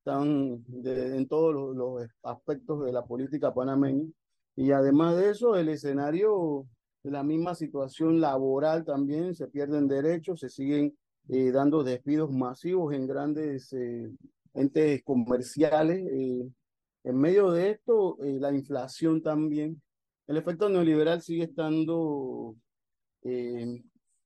[0.07, 4.05] están de, en todos los, los aspectos de la política panameña?
[4.55, 6.67] Y además de eso, el escenario
[7.09, 10.97] la misma situación laboral también, se pierden derechos, se siguen
[11.29, 14.09] eh, dando despidos masivos en grandes eh,
[14.53, 16.05] entes comerciales.
[16.11, 16.49] Eh,
[17.03, 19.81] en medio de esto, la inflación también.
[20.27, 22.55] El efecto neoliberal sigue estando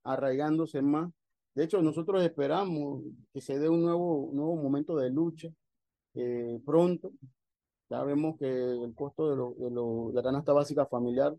[0.04, 1.12] arraigándose más.
[1.54, 5.50] De hecho, nosotros esperamos que se dé un nuevo, nuevo momento de lucha
[6.66, 7.12] pronto.
[7.90, 11.36] Ya vemos que el costo de, lo, de lo, la canasta básica familiar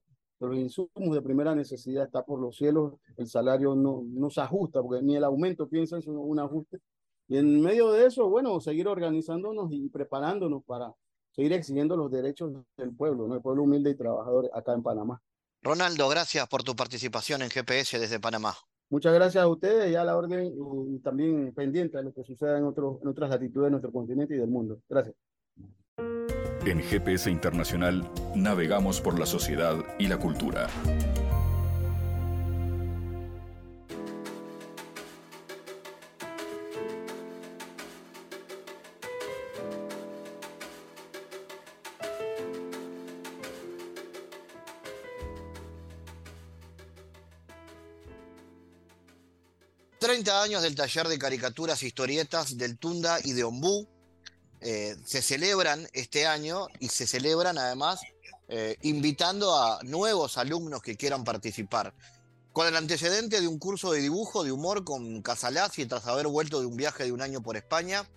[0.46, 4.82] los insumos de primera necesidad está por los cielos, el salario no, no se ajusta,
[4.82, 6.78] porque ni el aumento piensa en un ajuste.
[7.28, 10.92] Y en medio de eso, bueno, seguir organizándonos y preparándonos para
[11.30, 13.36] seguir exigiendo los derechos del pueblo, ¿no?
[13.36, 15.22] el pueblo humilde y trabajador acá en Panamá.
[15.62, 18.56] Ronaldo, gracias por tu participación en GPS desde Panamá.
[18.92, 20.52] Muchas gracias a ustedes y a la orden
[20.86, 24.34] y también pendiente de lo que suceda en, otros, en otras latitudes de nuestro continente
[24.34, 24.80] y del mundo.
[24.86, 25.16] Gracias.
[26.66, 30.66] En GPS Internacional navegamos por la sociedad y la cultura.
[50.32, 53.86] Treinta años del taller de caricaturas e historietas del Tunda y de Ombú,
[54.62, 58.00] eh, se celebran este año y se celebran además
[58.48, 61.92] eh, invitando a nuevos alumnos que quieran participar.
[62.54, 66.60] Con el antecedente de un curso de dibujo, de humor con Casalazzi tras haber vuelto
[66.60, 68.08] de un viaje de un año por España,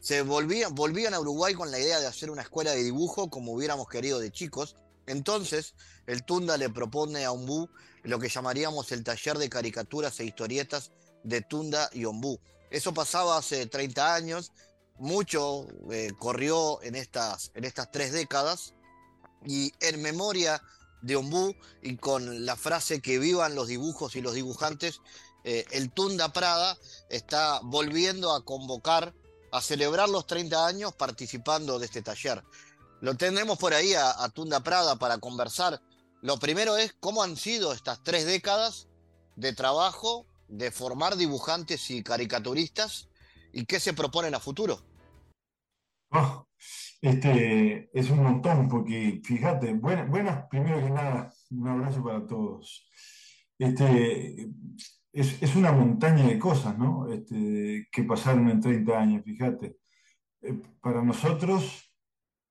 [0.00, 3.52] se volvían, volvían a Uruguay con la idea de hacer una escuela de dibujo como
[3.52, 4.76] hubiéramos querido de chicos.
[5.06, 5.74] Entonces,
[6.06, 7.68] el Tunda le propone a Ombú
[8.02, 10.90] lo que llamaríamos el taller de caricaturas e historietas
[11.24, 12.38] de Tunda y Ombú.
[12.70, 14.52] Eso pasaba hace 30 años
[14.98, 18.74] mucho eh, corrió en estas, en estas tres décadas
[19.44, 20.62] y en memoria
[21.02, 25.00] de Ombú y con la frase que vivan los dibujos y los dibujantes,
[25.44, 26.78] eh, el Tunda Prada
[27.10, 29.14] está volviendo a convocar
[29.52, 32.42] a celebrar los 30 años participando de este taller.
[33.00, 35.82] Lo tendremos por ahí a, Tunda Prada para conversar
[36.22, 38.86] Lo primero es cómo han sido estas tres décadas
[39.36, 43.08] de trabajo, de formar dibujantes y caricaturistas,
[43.52, 44.80] y qué se proponen a futuro.
[46.10, 46.46] Oh,
[47.00, 52.88] este, es un montón, porque fíjate, buenas, primero que nada, un abrazo para todos.
[53.58, 54.48] Este,
[55.12, 57.12] es, una montaña de cosas, ¿no?
[57.12, 59.76] Este, que pasaron en 30 años, fíjate.
[60.42, 61.92] Eh, para nosotros,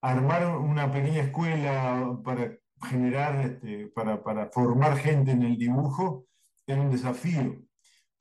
[0.01, 2.57] armar una pequeña escuela para
[2.89, 6.27] generar, este, para, para, formar gente en el dibujo,
[6.67, 7.63] era un desafío.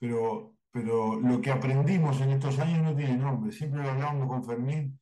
[0.03, 3.53] Pero, pero lo que aprendimos en estos años no tiene nombre.
[3.53, 4.99] Siempre lo hablamos con Fermín,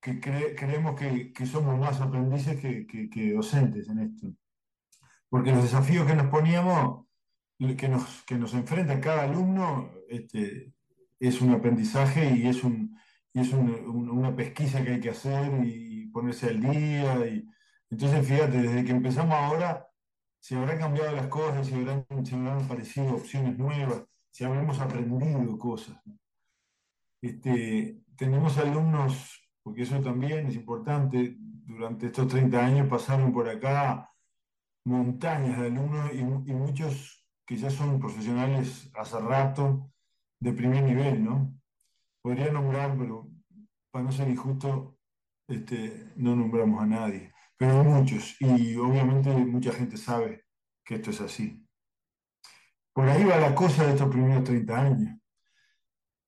[0.00, 4.26] que creemos que, que, somos más aprendices que, que docentes en esto.
[5.28, 7.06] Porque los desafíos que nos poníamos
[7.76, 10.72] que nos, que nos enfrenta cada alumno este,
[11.20, 12.98] es un aprendizaje y es, un,
[13.32, 17.28] y es una pesquisa que hay que hacer y ponerse al día.
[17.28, 17.46] Y,
[17.90, 19.86] entonces, fíjate, desde que empezamos ahora,
[20.40, 22.06] se habrán cambiado las cosas, se habrán,
[22.64, 26.00] aparecido opciones nuevas, se habremos aprendido cosas.
[27.20, 34.10] Este, tenemos alumnos, porque eso también es importante, durante estos 30 años pasaron por acá
[34.84, 39.92] montañas de alumnos y, y muchos que ya son profesionales hace rato
[40.40, 41.54] de primer nivel, ¿no?
[42.22, 43.28] Podría nombrar, pero
[43.90, 44.96] para no ser injusto,
[45.48, 47.29] este, no nombramos a nadie,
[47.60, 50.46] pero hay muchos y obviamente mucha gente sabe
[50.82, 51.62] que esto es así.
[52.94, 55.18] Por ahí va la cosa de estos primeros 30 años.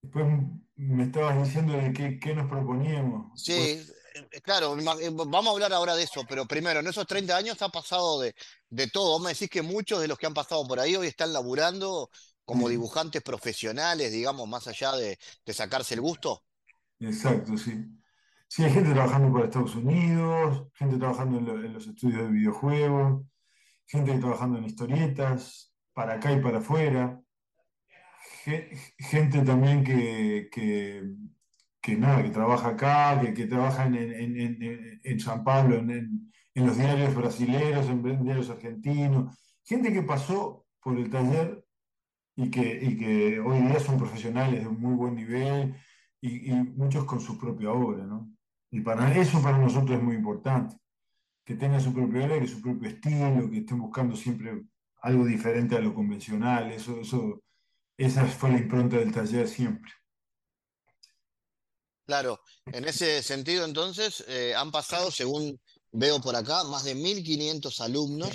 [0.03, 0.27] Después
[0.77, 3.40] me estabas diciendo de qué, qué nos proponíamos.
[3.42, 7.35] Sí, eh, claro, eh, vamos a hablar ahora de eso, pero primero, en esos 30
[7.35, 8.35] años ha pasado de,
[8.68, 9.12] de todo.
[9.12, 12.11] Vos me decís que muchos de los que han pasado por ahí hoy están laburando
[12.45, 16.45] como dibujantes profesionales, digamos, más allá de, sacarse el gusto.
[17.01, 17.87] Exacto, sí.
[18.55, 23.25] Sí, hay gente trabajando para Estados Unidos, gente trabajando en, los estudios de videojuegos,
[23.87, 27.19] gente trabajando en historietas, para acá y para afuera,
[28.99, 30.51] gente también que,
[31.81, 36.77] que nada, que trabaja acá, que, que trabaja en, en, en, San Pablo, en, los
[36.77, 39.35] diarios brasileños, en diarios argentinos,
[39.65, 41.65] gente que pasó por el taller
[42.37, 45.75] y que, y que hoy día son profesionales de muy buen nivel
[46.21, 48.31] y, y, muchos con su propia obra, ¿no?
[48.73, 50.77] Y para eso para nosotros es muy importante,
[51.45, 54.63] que tengan su propia obra, que su propio estilo, que estén buscando siempre
[55.03, 57.43] algo diferente a lo convencional, eso, eso,
[57.99, 59.93] esa fue la impronta del taller siempre.
[62.07, 65.61] Claro, en ese sentido entonces eh, han pasado, según
[65.93, 68.31] veo por acá, más de 1.500 alumnos.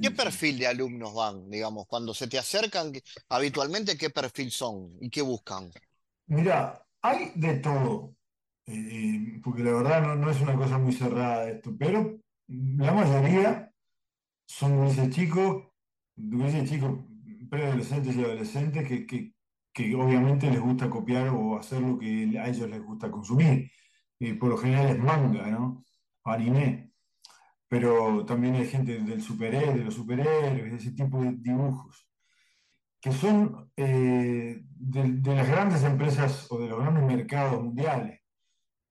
[0.00, 2.92] ¿Qué perfil de alumnos van, digamos, cuando se te acercan
[3.28, 5.70] habitualmente, qué perfil son y qué buscan?
[6.26, 8.14] Mira, hay de todo,
[8.66, 13.72] eh, porque la verdad no, no, es una cosa muy cerrada esto, pero la mayoría
[14.46, 15.68] son dulces chicos,
[16.14, 17.00] dulces chicos
[17.50, 19.34] preadolescentes y adolescentes que, que,
[19.72, 23.70] que obviamente les gusta copiar o hacer lo que a ellos les gusta consumir.
[24.18, 25.84] Y por lo general es manga, ¿no?
[26.24, 26.92] Anime.
[27.68, 32.08] Pero también hay gente del superhéroe, de los superhéroes, ese tipo de dibujos,
[33.00, 38.20] que son eh, de, las grandes empresas o de los grandes mercados mundiales,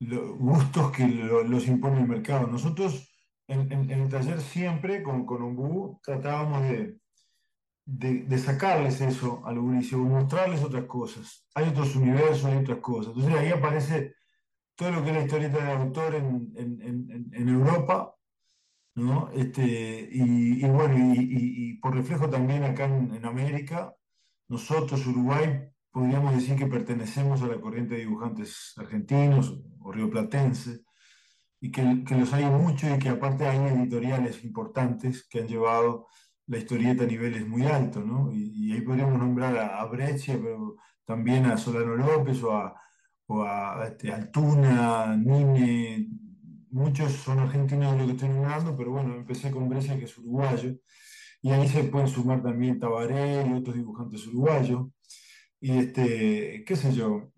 [0.01, 2.47] los gustos que los impone el mercado.
[2.47, 3.07] Nosotros
[3.47, 6.97] en, el taller siempre con, con Umbu tratábamos de,
[7.85, 11.45] de, sacarles eso al inicio, mostrarles otras cosas.
[11.53, 13.13] Hay otros universos, hay otras cosas.
[13.15, 14.15] Entonces ahí aparece
[14.75, 18.15] todo lo que es la historieta de autor en, en, en, Europa,
[18.95, 19.29] ¿no?
[19.31, 23.93] Este, y, y bueno, y, y, por reflejo también acá en, América,
[24.47, 30.81] nosotros, Uruguay, podríamos decir que pertenecemos a la corriente de dibujantes argentinos o rioplatenses,
[31.59, 36.07] y que, que los hay muchos y que aparte hay editoriales importantes que han llevado
[36.47, 38.31] la historieta a niveles muy altos, ¿no?
[38.33, 42.75] Y, ahí podríamos nombrar a, a, Breccia, pero también a Solano López o a,
[43.27, 46.09] o a este, Altuna, Nine,
[46.71, 50.17] muchos son argentinos de lo que estoy nombrando, pero bueno, empecé con Breccia, que es
[50.17, 50.75] uruguayo,
[51.41, 54.87] y ahí se pueden sumar también Tabaré y otros dibujantes uruguayos,
[55.61, 57.31] y este, qué sé yo,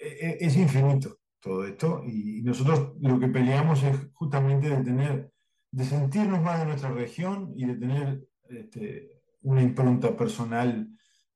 [0.00, 5.32] eh, eh, es infinito todo esto, y nosotros lo que peleamos es justamente de tener
[5.70, 10.88] de sentirnos más de nuestra región y de tener este, una impronta personal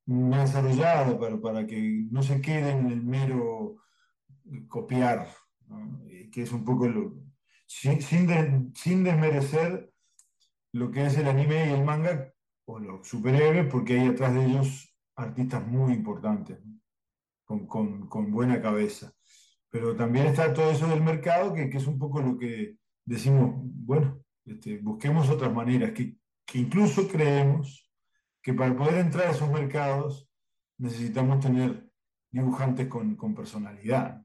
[0.07, 3.77] más desarrollada para, para, que no se quede en el mero
[4.67, 5.29] copiar,
[6.33, 7.15] que es un poco lo,
[7.67, 9.93] sin, sin, desmerecer
[10.73, 12.33] lo que es el anime y el manga
[12.65, 14.90] o los superhéroes, porque hay atrás de ellos
[15.21, 16.59] artistas muy importantes,
[17.45, 19.13] con, con, con, buena cabeza.
[19.71, 23.55] Pero también está todo eso del mercado, que, que es un poco lo que decimos,
[23.63, 27.89] bueno, Este, busquemos otras maneras, que, que incluso creemos
[28.43, 30.29] que para poder entrar a esos mercados
[30.79, 31.89] necesitamos tener
[32.33, 34.23] dibujantes con, con personalidad.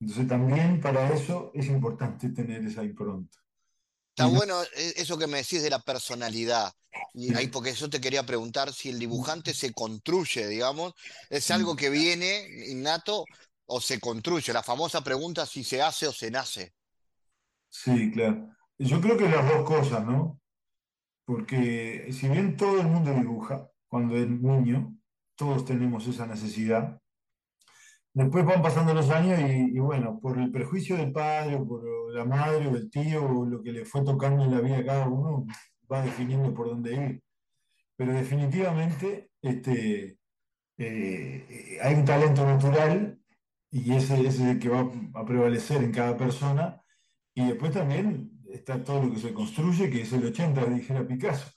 [0.00, 3.38] Entonces también para eso es importante tener esa impronta.
[4.20, 6.70] Está bueno eh, eso que me decís de la personalidad.
[7.14, 10.92] Y ahí, porque eso te quería preguntar si el dibujante se construye, digamos,
[11.30, 13.24] es algo que viene innato
[13.64, 14.52] o se construye.
[14.52, 16.74] La famosa pregunta si se hace o se nace.
[17.70, 18.50] Sí, claro.
[18.76, 20.38] Yo creo que las dos cosas, ¿no?
[21.24, 24.94] Porque si bien todo el mundo dibuja cuando es niño,
[25.34, 26.99] todos tenemos esa necesidad,
[28.12, 32.24] Después van pasando los años y, bueno, por el prejuicio del padre o por la
[32.24, 35.08] madre o el tío o lo que le fue tocando en la vida a cada
[35.08, 35.46] uno,
[35.90, 37.22] va definiendo por dónde ir.
[37.96, 40.18] Pero definitivamente este,
[40.76, 43.20] eh, hay un talento natural
[43.70, 46.82] y ese, es el que va a prevalecer en cada persona.
[47.34, 51.48] Y después también está todo lo que se construye, que es el 80, dijera Picasso.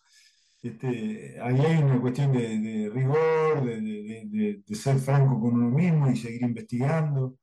[0.64, 6.42] Este, ahí hay una cuestión de, rigor, de, ser franco con uno mismo y seguir
[6.44, 7.38] investigando.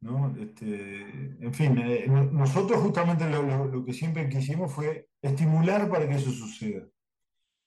[0.00, 0.36] ¿no?
[0.36, 1.02] Este,
[1.40, 6.84] en fin, eh, nosotros justamente lo, que siempre quisimos fue estimular para que eso suceda.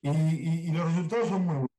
[0.01, 1.69] Y, los resultados son muy buenos,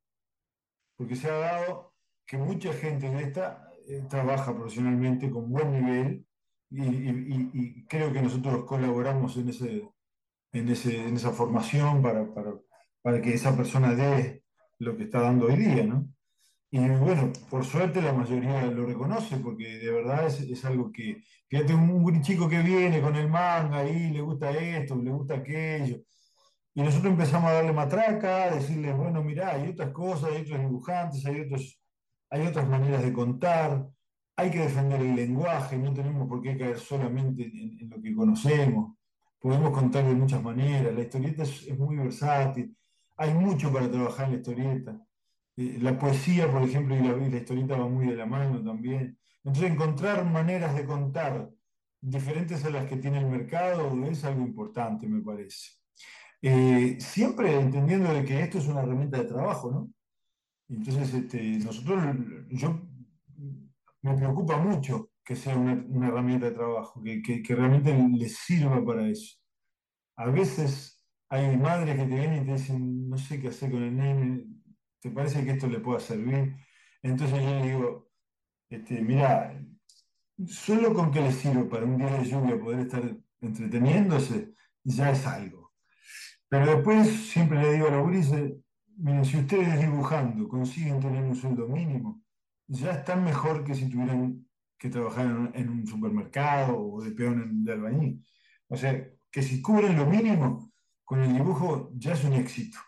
[0.96, 1.92] porque se ha dado
[2.26, 6.26] que mucha gente de esta eh, trabaja profesionalmente con buen nivel
[6.70, 9.86] y, creo que nosotros colaboramos en, ese,
[10.52, 12.54] en, ese, en esa formación para, para
[13.02, 14.44] para que esa persona dé
[14.78, 16.08] lo que está dando hoy día, ¿no?
[16.70, 21.74] Y bueno, por suerte la mayoría lo reconoce, porque de verdad es, algo que, fíjate,
[21.74, 26.02] un, un chico que viene con el manga y le gusta esto, le gusta aquello,
[26.74, 30.60] y nosotros empezamos a darle matraca, a decirle, bueno, mira, hay otras cosas, hay otros
[30.60, 31.78] dibujantes, hay, otros,
[32.30, 33.86] hay otras maneras de contar,
[34.36, 38.96] hay que defender el lenguaje, no tenemos por qué caer solamente en, lo que conocemos,
[39.38, 42.74] podemos contar de muchas maneras, la historieta es muy versátil,
[43.22, 45.00] hay mucho para trabajar en la historieta.
[45.56, 49.16] Eh, la poesía, por ejemplo, y la, historieta va muy de la mano también.
[49.44, 51.48] Entonces, encontrar maneras de contar
[52.00, 55.70] diferentes a las que tiene el mercado es algo importante, me parece.
[56.40, 59.90] Eh, siempre entendiendo de que esto es una herramienta de trabajo, ¿no?
[60.68, 62.02] Entonces, este, nosotros,
[62.50, 62.80] yo
[64.00, 69.06] me preocupa mucho que sea una, herramienta de trabajo, que, que, realmente les sirva para
[69.06, 69.36] eso.
[70.16, 70.91] A veces
[71.32, 74.44] hay madres que te vienen y te dicen, no sé qué hacer con el nene,
[75.00, 76.54] ¿te parece que esto le pueda servir?
[77.02, 78.10] Entonces yo le digo,
[78.68, 79.58] este, mira,
[80.46, 83.02] solo con que le sirva para un día de lluvia poder estar
[83.40, 84.52] entreteniéndose,
[84.84, 85.72] ya es algo.
[86.50, 88.52] Pero después siempre le digo a los grises,
[88.98, 92.22] miren, si ustedes dibujando consiguen tener un sueldo mínimo,
[92.66, 97.72] ya están mejor que si tuvieran que trabajar en, un supermercado o de peón de
[97.72, 98.22] albañil.
[98.68, 100.71] O sea, que si cubren lo mínimo,
[101.04, 102.78] con el dibujo ya es un éxito.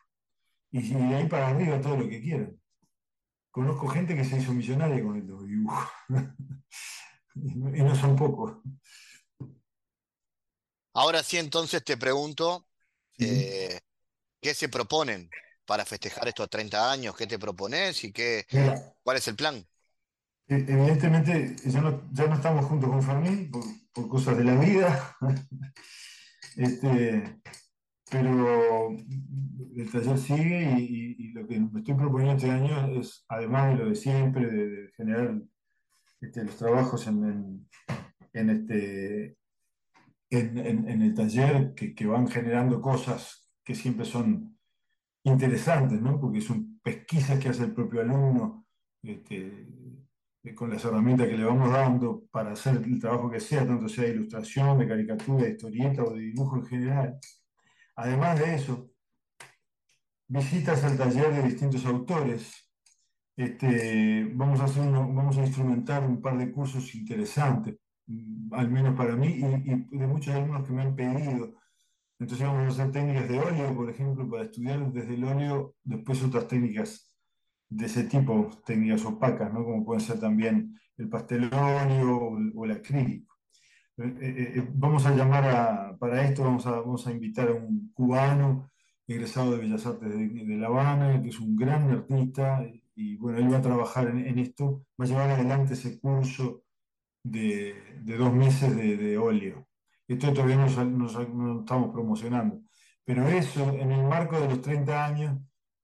[0.70, 2.60] Y de ahí para arriba todo lo que quieran.
[3.50, 5.90] Conozco gente que se hizo millonaria con el dibujo.
[7.34, 8.58] y no son pocos.
[10.94, 12.66] Ahora sí, entonces te pregunto,
[13.18, 13.80] eh,
[14.40, 15.28] ¿qué se proponen
[15.64, 17.16] para festejar estos 30 años?
[17.16, 18.46] ¿Qué te propones y qué,
[19.02, 19.56] cuál es el plan?
[20.46, 24.54] E-, evidentemente ya no, ya no estamos juntos con Fermín por, por cosas de la
[24.54, 25.16] vida.
[26.56, 27.40] este,
[28.14, 28.90] pero
[29.76, 33.88] el taller sigue y, lo que me estoy proponiendo este año es, además de lo
[33.88, 35.42] de siempre, de, generar
[36.20, 37.68] este, los trabajos en,
[38.32, 39.36] en, este,
[40.30, 44.56] en, el taller que, que, van generando cosas que siempre son
[45.24, 46.20] interesantes, ¿no?
[46.20, 48.64] porque son pesquisas que hace el propio alumno
[49.02, 49.66] este,
[50.54, 54.04] con las herramientas que le vamos dando para hacer el trabajo que sea, tanto sea
[54.04, 57.18] de ilustración, de caricatura, de historieta o de dibujo en general.
[57.96, 58.90] Además de eso,
[60.28, 62.52] visitas al taller de distintos autores.
[63.36, 67.76] Este, vamos, a hacer vamos a instrumentar un par de cursos interesantes,
[68.06, 71.54] mm, al menos para mí, y, de muchos alumnos que me han pedido.
[72.18, 76.22] Entonces vamos a hacer técnicas de óleo, por ejemplo, para estudiar desde el óleo, después
[76.22, 77.14] otras técnicas
[77.68, 79.64] de ese tipo, técnicas opacas, ¿no?
[79.64, 83.33] como pueden ser también el pastelónio o, o el acrílico.
[83.96, 87.52] Eh, eh, eh, vamos a llamar a, para esto, vamos a, vamos a invitar a
[87.54, 88.70] un cubano
[89.06, 92.64] egresado de Bellas Artes de, La Habana, que es un gran artista,
[92.96, 96.64] y bueno, él va a trabajar en, esto, va a llevar adelante ese curso
[97.22, 99.68] de, de dos meses de, de, óleo.
[100.08, 102.62] Esto todavía no, no, estamos promocionando,
[103.04, 105.38] pero eso, en el marco de los 30 años,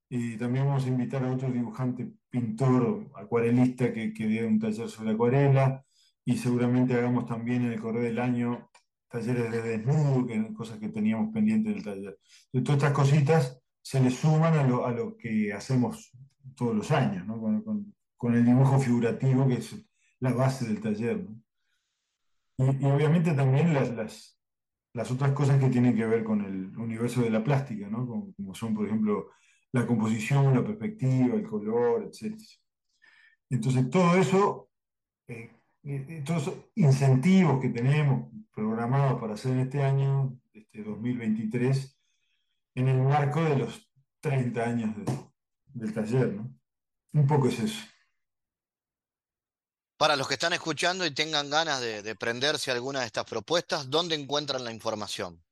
[0.08, 4.88] y también vamos a invitar a otro dibujante, pintor, acuarelista que, que dé un taller
[4.88, 5.84] sobre acuarela,
[6.30, 8.70] y seguramente hagamos también en el correo del año
[9.08, 12.18] talleres de desnudo, que, cosas que teníamos pendientes del taller.
[12.52, 16.12] Entonces, todas estas cositas se le suman a lo, a lo que hacemos
[16.54, 17.40] todos los años, ¿no?
[17.40, 19.74] con, con, el dibujo figurativo, que es
[20.20, 21.28] la base del taller.
[21.28, 21.42] ¿no?
[22.58, 24.38] Y, y, obviamente también las, las,
[24.92, 28.06] las, otras cosas que tienen que ver con el universo de la plástica, ¿no?
[28.06, 29.30] como, como son, por ejemplo,
[29.72, 32.38] la composición, la perspectiva, el color, etc.
[33.50, 34.68] Entonces, todo eso,
[35.26, 41.96] eh, esos incentivos que tenemos programados para hacer este año, este 2023,
[42.74, 44.90] en el marco de los 30 años
[45.66, 46.54] del taller, ¿no?
[47.12, 47.82] Un poco es eso.
[49.96, 54.14] Para los que están escuchando y tengan ganas de, prenderse alguna de estas propuestas, ¿dónde
[54.14, 55.42] encuentran la información?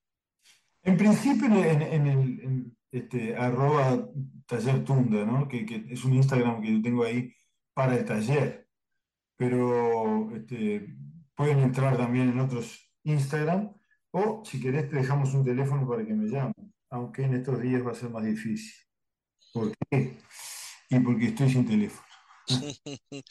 [0.83, 4.09] En principio en, el este, arroba
[4.47, 5.49] taller tunda, ¿no?
[5.49, 7.35] Que, que, es un Instagram que yo tengo ahí
[7.74, 8.68] para el taller.
[9.39, 10.95] Pero este,
[11.34, 13.72] pueden entrar también en otros Instagram
[14.11, 17.86] o si querés te dejamos un teléfono para que me llamen, aunque en estos días
[17.86, 18.74] va a ser más difícil.
[19.53, 20.18] ¿Por qué?
[20.91, 22.07] Y porque estoy sin teléfono.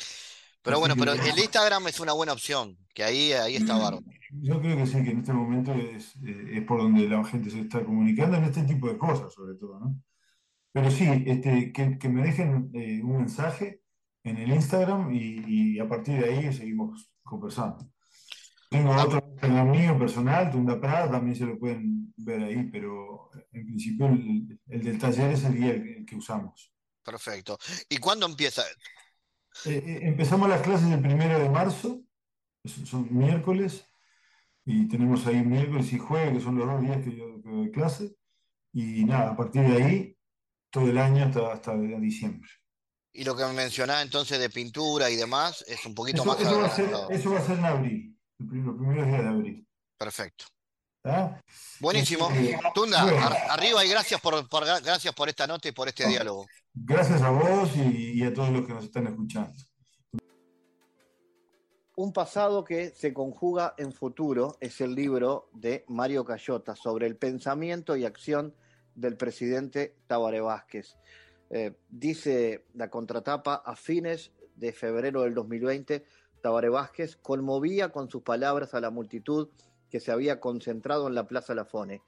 [0.62, 4.06] pero bueno, pero el Instagram es una buena opción, que ahí, ahí está bárbaro.
[4.32, 7.50] Yo creo que sí, que en este momento es, eh, es, por donde la gente
[7.50, 10.02] se está comunicando en este tipo de cosas, sobre todo, ¿no?
[10.72, 13.82] Pero sí, este, que, que me dejen eh, un mensaje
[14.28, 17.90] en el Instagram y, y, a partir de ahí seguimos conversando.
[18.70, 19.06] Tengo ah.
[19.06, 24.08] otro Instagram mío personal, Tunda Prada, también se lo pueden ver ahí, pero en principio
[24.08, 26.74] el, el del taller es el día el que usamos.
[27.04, 27.58] Perfecto.
[27.90, 28.64] ¿Y cuándo empieza?
[29.66, 32.02] Eh, eh, empezamos las clases el primero de marzo,
[32.64, 33.86] son miércoles,
[34.66, 38.16] y tenemos ahí miércoles y jueves, que son los dos días que yo, doy clase,
[38.74, 40.18] y nada, a partir de ahí,
[40.70, 42.50] todo el año hasta, hasta diciembre.
[43.18, 46.40] Y lo que me mencionaba entonces de pintura y demás es un poquito más...
[46.40, 49.68] Eso va, a ser, eso va a ser en abril, los primeros días de abril.
[49.98, 50.46] Perfecto.
[51.80, 52.30] Buenísimo.
[52.30, 53.02] Este, Tunda,
[53.50, 56.46] arriba y gracias por, por, gracias por esta nota y por este diálogo.
[56.76, 59.52] Gracias a vos y, y a todos los que nos están escuchando.
[61.96, 67.18] Un pasado que se conjuga en futuro es el libro de Mario Cayota sobre el
[67.18, 68.54] pensamiento y acción
[68.94, 70.98] del presidente Tabaré Vázquez.
[71.50, 76.06] Eh, dice la contratapa, a fines de febrero del 2020,
[76.42, 79.50] Tabaré Vázquez conmovía con sus palabras a la multitud
[79.90, 82.02] que se había concentrado en la Plaza Lafone.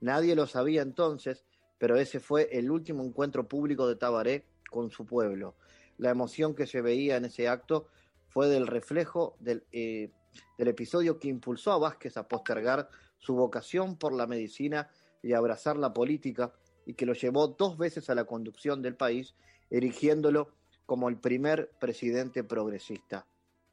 [0.00, 1.44] Nadie lo sabía entonces,
[1.78, 5.56] pero ese fue el último encuentro público de Tabaré con su pueblo.
[5.98, 7.88] La emoción que se veía en ese acto
[8.28, 10.10] fue del reflejo del, eh,
[10.58, 12.88] del episodio que impulsó a Vázquez a postergar
[13.18, 14.90] su vocación por la medicina
[15.22, 16.52] y abrazar la política
[16.86, 19.34] y que lo llevó dos veces a la conducción del país,
[19.70, 20.48] erigiéndolo
[20.86, 23.26] como el primer presidente progresista.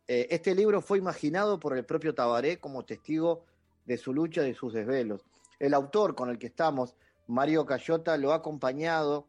[0.07, 3.45] Eh, este libro fue imaginado por el propio Tabaré como testigo
[3.85, 5.23] de su lucha y de sus desvelos.
[5.59, 6.95] El autor con el que estamos,
[7.27, 9.27] Mario Cayota, lo ha acompañado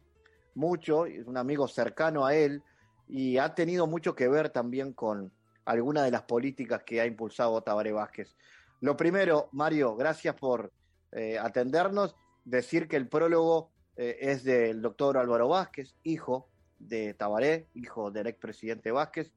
[0.54, 2.62] mucho, es un amigo cercano a él
[3.06, 5.30] y ha tenido mucho que ver también con
[5.64, 8.34] algunas de las políticas que ha impulsado Tabaré Vázquez.
[8.80, 10.72] Lo primero, Mario, gracias por
[11.12, 17.68] eh, atendernos, decir que el prólogo eh, es del doctor Álvaro Vázquez, hijo de Tabaré,
[17.74, 19.32] hijo del expresidente Vázquez.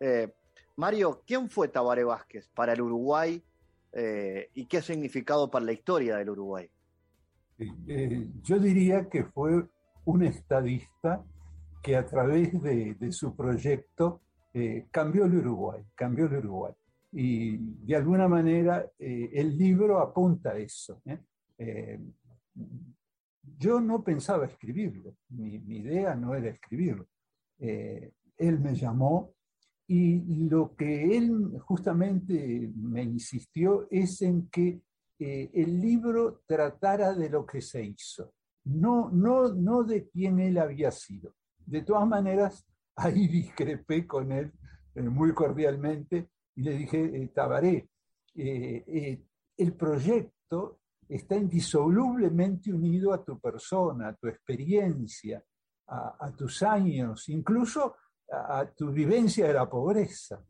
[0.00, 0.32] Eh,
[0.76, 3.42] Mario, ¿quién fue Tabaré Vázquez para el Uruguay
[3.92, 6.68] eh, y qué ha significado para la historia del Uruguay?
[8.42, 9.66] Yo diría que fue
[10.06, 11.22] un estadista
[11.82, 14.22] que a través de, su proyecto
[14.90, 16.72] cambió el Uruguay, cambió el Uruguay.
[17.12, 21.02] Y de alguna manera el libro apunta a eso.
[23.58, 27.06] Yo no pensaba escribirlo, mi, idea no era escribirlo.
[27.58, 29.34] él me llamó
[29.92, 34.82] y lo que él justamente me insistió es en que
[35.18, 38.32] eh, el libro tratara de lo que se hizo,
[38.64, 41.34] no, no, no de quién él había sido.
[41.66, 42.64] De todas maneras,
[42.96, 44.50] ahí discrepé con él
[44.94, 47.88] eh, muy cordialmente y le dije, eh, Tabaré,
[48.34, 50.79] el proyecto
[51.10, 55.42] está indisolublemente unido a tu persona, a tu experiencia,
[55.88, 57.96] a, tus años, incluso
[58.30, 60.40] a, tu vivencia de la pobreza,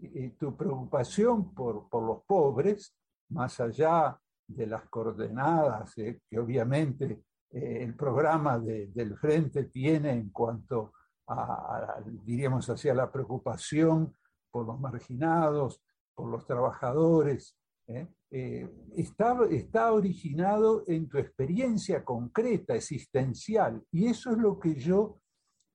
[0.00, 2.94] y tu preocupación por, los pobres,
[3.30, 10.30] más allá de las coordenadas eh, que obviamente eh, el programa del Frente tiene en
[10.30, 10.94] cuanto
[11.28, 14.16] a, diríamos así, a la preocupación
[14.50, 15.82] por los marginados,
[16.14, 17.56] por los trabajadores,
[17.86, 18.08] ¿eh?
[18.30, 25.20] Está, está originado en tu experiencia concreta, existencial, y eso es lo que yo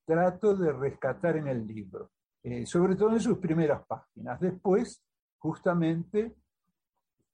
[0.06, 2.12] trato de rescatar en el libro,
[2.44, 4.40] eh, sobre todo en sus primeras páginas.
[4.40, 5.04] Después,
[5.38, 6.36] justamente,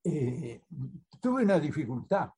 [0.04, 0.62] eh,
[1.20, 2.30] tuve una dificultad,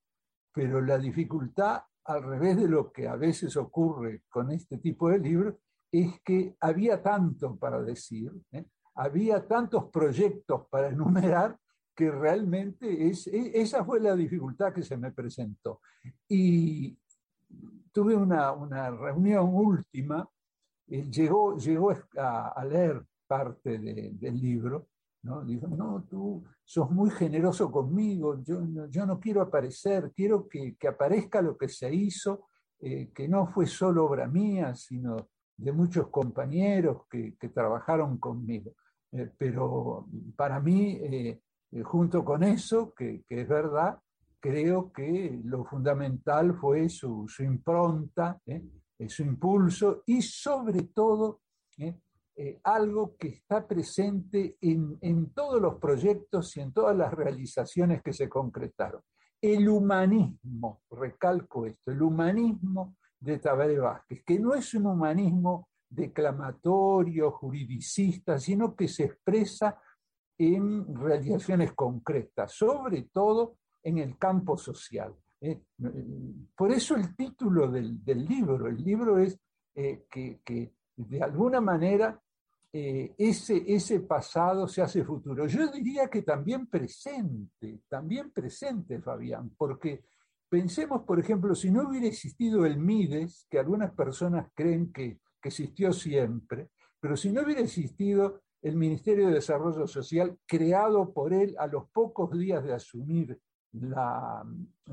[0.54, 5.20] pero la dificultad, al revés de lo que a veces ocurre con este tipo de
[5.20, 5.56] libros,
[5.92, 8.66] es que había tanto para decir, ¿eh?
[8.96, 11.58] había tantos proyectos para enumerar
[11.96, 15.82] que realmente es, e, esa fue la dificultad que se me presentó.
[16.28, 16.98] Y
[17.92, 20.28] tuve una, una reunión última,
[20.88, 24.88] eh, llegó, llegó a, a leer parte de, del libro,
[25.24, 25.44] ¿no?
[25.46, 30.88] Dijo, no, tú sos muy generoso conmigo, yo, yo no quiero aparecer, quiero que, que
[30.88, 32.48] aparezca lo que se hizo,
[32.80, 35.16] eh, que no fue solo obra mía, sino
[35.56, 38.74] de muchos compañeros que, que trabajaron conmigo.
[39.12, 41.42] Eh, pero para mí, eh,
[41.84, 44.00] junto con eso, que, que, es verdad,
[44.40, 48.40] creo que lo fundamental fue su, su impronta,
[49.08, 51.42] su impulso y sobre todo
[52.38, 58.02] eh, algo que está presente en, en, todos los proyectos y en todas las realizaciones
[58.02, 59.02] que se concretaron.
[59.42, 67.32] El humanismo, recalco esto, el humanismo de Tabaré Vázquez, que no es un humanismo declamatorio,
[67.32, 69.80] juridicista, sino que se expresa
[70.38, 75.14] en realizaciones concretas, sobre todo en el campo social.
[75.40, 75.60] Eh,
[76.56, 79.40] por eso el título del, del libro, el libro es
[79.76, 82.20] eh, que, que de alguna manera
[82.74, 85.48] eh, ese, ese pasado se hace futuro.
[85.48, 90.04] Yo diría que también presente, también presente, Fabián, porque
[90.48, 95.50] pensemos, por ejemplo, si no hubiera existido el MIDES, que algunas personas creen que, que
[95.50, 96.70] existió siempre,
[97.00, 101.90] pero si no hubiera existido el Ministerio de Desarrollo Social creado por él a los
[101.90, 103.40] pocos días de asumir
[103.74, 104.44] la,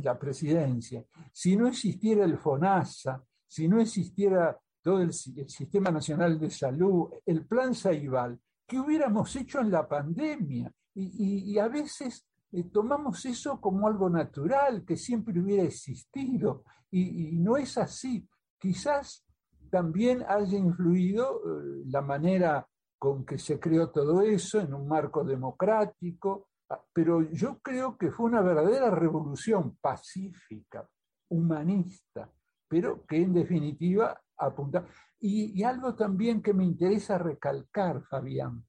[0.02, 6.50] la presidencia, si no existiera el FONASA, si no existiera todo el, Sistema Nacional de
[6.50, 10.72] Salud, el plan Saibal, que hubiéramos hecho en la pandemia.
[10.94, 17.38] Y, a veces eh, tomamos eso como algo natural, que siempre hubiera existido, y, y
[17.38, 18.26] no es así.
[18.58, 19.24] Quizás
[19.70, 22.66] también haya influido eh, la manera
[22.98, 28.10] con que se creó todo eso en un marco democrático, ah, pero yo creo que
[28.10, 30.88] fue una verdadera revolución pacífica,
[31.28, 32.30] humanista,
[32.66, 34.86] pero que en definitiva apunta.
[35.20, 38.64] Y, algo también que me interesa recalcar, Fabián,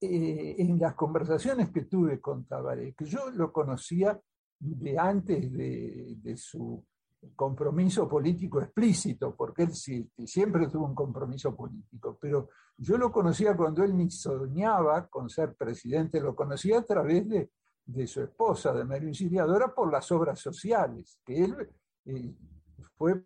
[0.00, 4.18] eh, en las conversaciones que tuve con Tabaré, que yo lo conocía
[4.58, 6.84] de antes de su
[7.34, 13.82] compromiso político explícito, porque él siempre tuvo un compromiso político, pero yo lo conocía cuando
[13.82, 17.50] él ni soñaba con ser presidente, lo conocía a través de,
[17.84, 21.68] de su esposa, de María Auxiliadora, por las obras sociales, que él
[22.04, 22.34] eh,
[22.96, 23.24] fue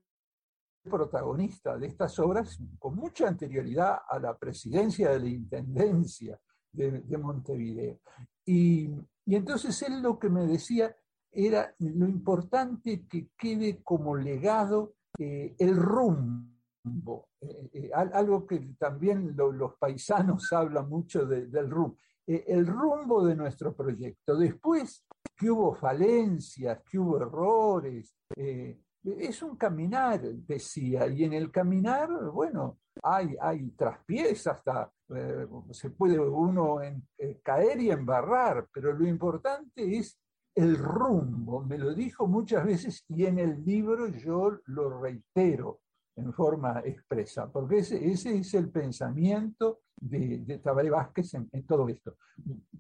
[0.82, 6.40] protagonista de estas obras con mucha anterioridad a la presidencia de la Intendencia
[6.72, 8.00] de, de Montevideo.
[8.44, 8.90] Y,
[9.24, 10.96] y, entonces él lo que me decía
[11.32, 19.34] era lo importante que quede como legado eh, el rumbo, eh, eh, algo que también
[19.36, 24.36] lo, los paisanos hablan mucho de, del rumbo, eh, el rumbo de nuestro proyecto.
[24.36, 25.04] Después
[25.36, 32.08] que hubo falencias, que hubo errores, eh, es un caminar, decía, y en el caminar,
[32.30, 38.92] bueno, hay, hay traspiés, hasta eh, se puede uno en, eh, caer y embarrar, pero
[38.92, 40.18] lo importante es
[40.54, 45.80] el rumbo, me lo dijo muchas veces y en el libro yo lo reitero
[46.16, 51.88] en forma expresa, porque ese, ese es el pensamiento de, de Tabaré Vázquez en, todo
[51.88, 52.16] esto.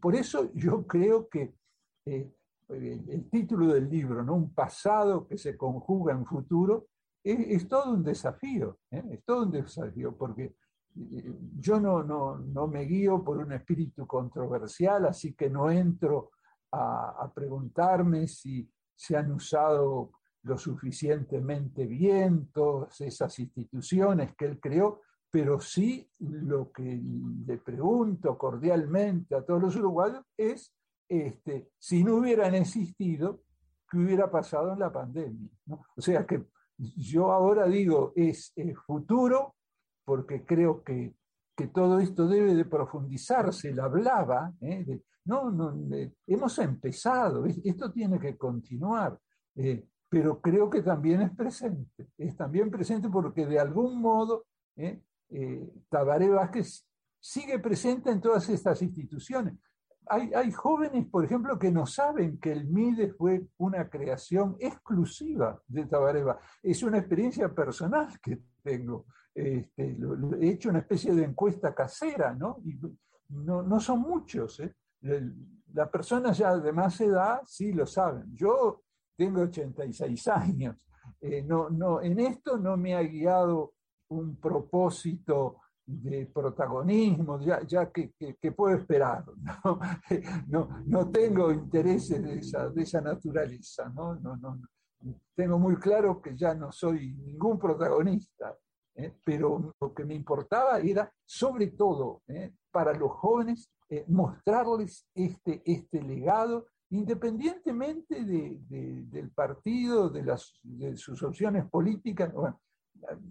[0.00, 1.54] Por eso yo creo que
[2.04, 2.30] eh,
[2.68, 4.34] el título del libro, ¿no?
[4.34, 6.88] un pasado que se conjuga en futuro,
[7.24, 9.02] es, es todo un desafío, ¿eh?
[9.12, 10.54] es todo un desafío, porque
[10.96, 16.32] eh, yo no, no, no, me guío por un espíritu controversial, así que no entro
[16.72, 20.12] a, preguntarme si se han usado
[20.42, 27.00] lo suficientemente bien todas esas instituciones que él creó, pero sí lo que
[27.46, 30.74] le pregunto cordialmente a todos los uruguayos es
[31.08, 33.42] este, si no hubieran existido,
[33.90, 35.50] ¿qué hubiera pasado en la pandemia?
[35.96, 36.42] O sea que
[36.96, 39.54] yo ahora digo, es, es futuro,
[40.04, 41.14] porque creo que,
[41.56, 45.00] que, todo esto debe de profundizarse, él hablaba, ¿eh?
[45.24, 45.74] no, no
[46.26, 49.18] hemos empezado, esto tiene que continuar,
[49.54, 54.44] eh, pero creo que también es presente, es también presente porque de algún modo
[54.76, 55.00] ¿eh?
[55.30, 56.86] eh Tabaré Vázquez
[57.18, 59.54] sigue presente en todas estas instituciones
[60.08, 65.86] hay, jóvenes, por ejemplo, que no saben que el MIDE fue una creación exclusiva de
[65.86, 66.38] Tabareva.
[66.62, 69.06] Es una experiencia personal que tengo.
[69.34, 69.96] Este,
[70.40, 72.60] he hecho una especie de encuesta casera, no,
[73.28, 74.60] no son muchos.
[74.60, 74.74] ¿eh?
[75.72, 78.34] las personas ya de más edad sí lo saben.
[78.34, 78.82] Yo
[79.16, 80.86] tengo 86 años.
[81.20, 83.74] Eh, no, no, en esto no me ha guiado
[84.08, 89.24] un propósito de protagonismo, ya, ya que, que, puedo esperar.
[89.64, 89.80] ¿no?
[90.48, 93.88] No, no, tengo intereses de esa, de esa naturaleza.
[93.94, 94.14] ¿no?
[94.16, 94.60] No, no,
[95.34, 98.56] tengo muy claro que ya no soy ningún protagonista,
[98.94, 99.14] ¿eh?
[99.24, 102.52] pero lo que me importaba era, sobre todo, ¿eh?
[102.70, 110.96] para los jóvenes, eh, mostrarles este, este legado, independientemente de, del partido, de, las, de
[110.96, 112.32] sus opciones políticas,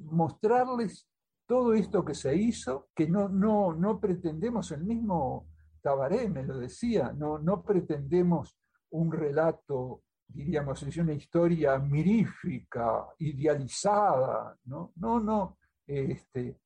[0.06, 1.08] mostrarles
[1.52, 5.50] todo esto que se hizo, que no, no, no pretendemos, el mismo
[5.82, 8.58] Tabaré me lo decía, no, no pretendemos
[8.92, 16.58] un relato, diríamos, es una historia mirífica, idealizada, no, no, no este,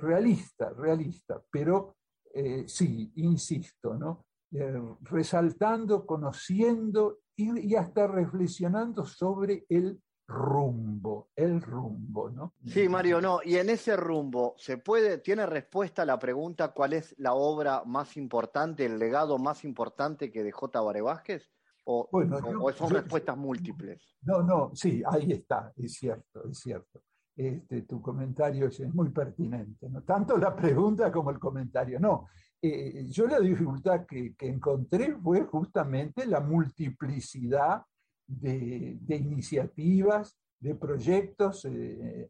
[0.00, 1.96] realista, realista, pero
[2.32, 4.24] eh, sí, insisto, ¿no?
[4.50, 12.54] Eh, resaltando, conociendo y, y, hasta reflexionando sobre el rumbo, el rumbo, ¿no?
[12.66, 17.14] Sí, Mario, no, y en ese rumbo, ¿se puede, tiene respuesta la pregunta cuál es
[17.18, 21.50] la obra más importante, el legado más importante que dejó Tabaré Vázquez?
[21.84, 24.16] ¿O, bueno, o son respuestas múltiples?
[24.22, 27.02] No, no, sí, ahí está, es cierto, es cierto.
[27.34, 30.02] Este, tu comentario es, muy pertinente, ¿no?
[30.02, 31.98] tanto la pregunta como el comentario.
[31.98, 32.28] No,
[32.60, 37.82] eh, yo la dificultad que, que, encontré fue justamente la multiplicidad
[38.26, 41.64] de, de iniciativas, de proyectos.
[41.64, 42.28] Eh,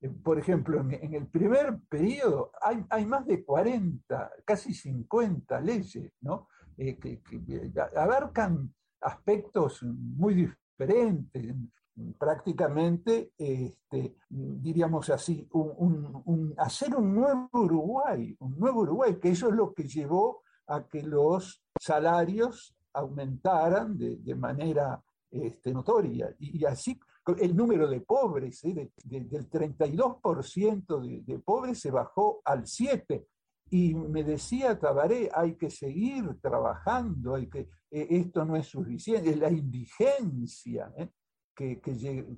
[0.00, 6.12] eh, por ejemplo, en, el primer periodo hay, hay, más de 40, casi 50 leyes,
[6.20, 6.48] ¿no?
[6.76, 11.54] que, que abarcan aspectos muy diferentes,
[12.18, 15.48] prácticamente, este, diríamos así,
[16.58, 21.02] hacer un nuevo Uruguay, un nuevo Uruguay, que eso es lo que llevó a que
[21.02, 25.00] los salarios aumentaran de, manera
[25.42, 26.34] este, notoria.
[26.38, 26.98] Y, así
[27.38, 28.90] el número de pobres, ¿eh?
[29.04, 33.26] del 32% de, de, pobres se bajó al 7%.
[33.70, 37.60] Y me decía Tabaré, hay que seguir trabajando, hay que,
[37.90, 40.92] eh, esto no es suficiente, es la indigencia.
[40.98, 41.08] ¿eh?
[41.54, 41.80] que,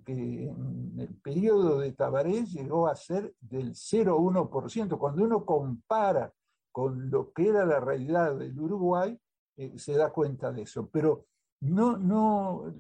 [0.07, 4.99] en el periodo de Tabaré llegó a ser del 0,1%.
[4.99, 6.32] Cuando uno compara
[6.70, 9.18] con lo que era la realidad del Uruguay,
[9.57, 10.88] eh, se da cuenta de eso.
[10.92, 11.26] Pero
[11.61, 12.74] no, no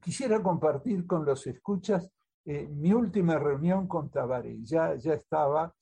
[0.00, 2.10] quisiera compartir con los escuchas
[2.44, 4.58] eh, mi última reunión con Tabaré.
[4.62, 5.72] Ya, ya estaba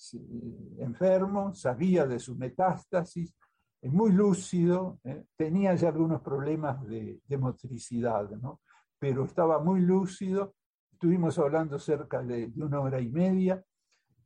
[0.79, 3.35] enfermo, sabía de su metástasis,
[3.83, 8.61] muy lúcido, eh, tenía ya algunos problemas de, de motricidad, ¿no?
[9.01, 10.55] pero estaba muy lúcido.
[10.93, 13.65] Estuvimos hablando cerca de, una hora y media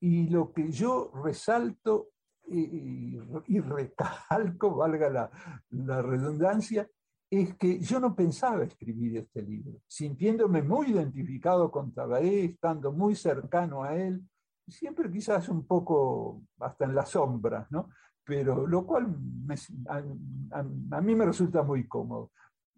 [0.00, 2.08] y lo que yo resalto
[2.46, 3.18] y,
[3.60, 5.08] recalco, valga
[5.70, 6.86] la, redundancia,
[7.42, 13.14] es que yo no pensaba escribir este libro, sintiéndome muy identificado con Tabaré, estando muy
[13.14, 14.22] cercano a él,
[14.66, 17.88] siempre quizás un poco hasta en las sombras, ¿no?
[18.24, 19.14] Pero lo cual
[19.88, 22.30] a, mí me resulta muy cómodo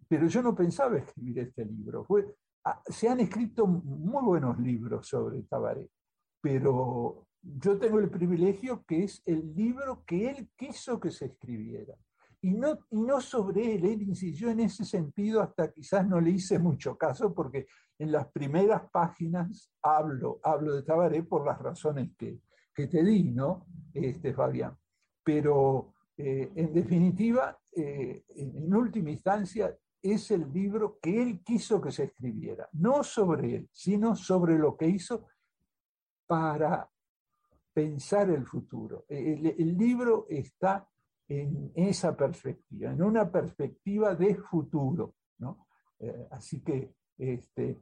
[0.07, 2.05] pero yo no pensaba escribir este libro.
[2.63, 5.87] Ah, se han escrito muy buenos libros sobre Tabaré,
[6.41, 11.95] pero yo tengo el privilegio que es el libro que él quiso que se escribiera.
[12.41, 16.31] Y no, y no sobre él, él insistió en ese sentido, hasta quizás no le
[16.31, 17.67] hice mucho caso, porque
[17.97, 22.41] en las primeras páginas hablo, hablo de Tabaré por las razones que,
[22.73, 24.77] que te di, ¿no, este, Fabián?
[25.23, 31.91] Pero eh, en definitiva, eh, en última instancia, es el libro que él quiso que
[31.91, 35.25] se escribiera, no sobre él, sino sobre lo que hizo
[36.25, 36.89] para
[37.73, 39.05] pensar el futuro.
[39.07, 40.87] El, libro está
[41.27, 45.15] en esa perspectiva, en una perspectiva de futuro.
[45.39, 45.67] ¿no?
[45.99, 47.79] Eh, así que, este,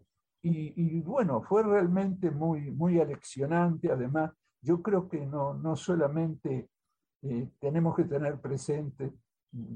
[0.48, 3.92] y, bueno, fue realmente muy, muy aleccionante.
[3.92, 4.32] Además,
[4.62, 6.70] yo creo que no, no solamente
[7.24, 9.12] eh, tenemos que tener presente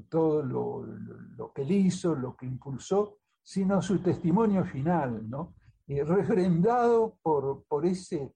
[0.08, 5.54] todo lo, que él hizo, lo que impulsó, sino su testimonio final, ¿no?
[5.88, 8.32] refrendado por, por ese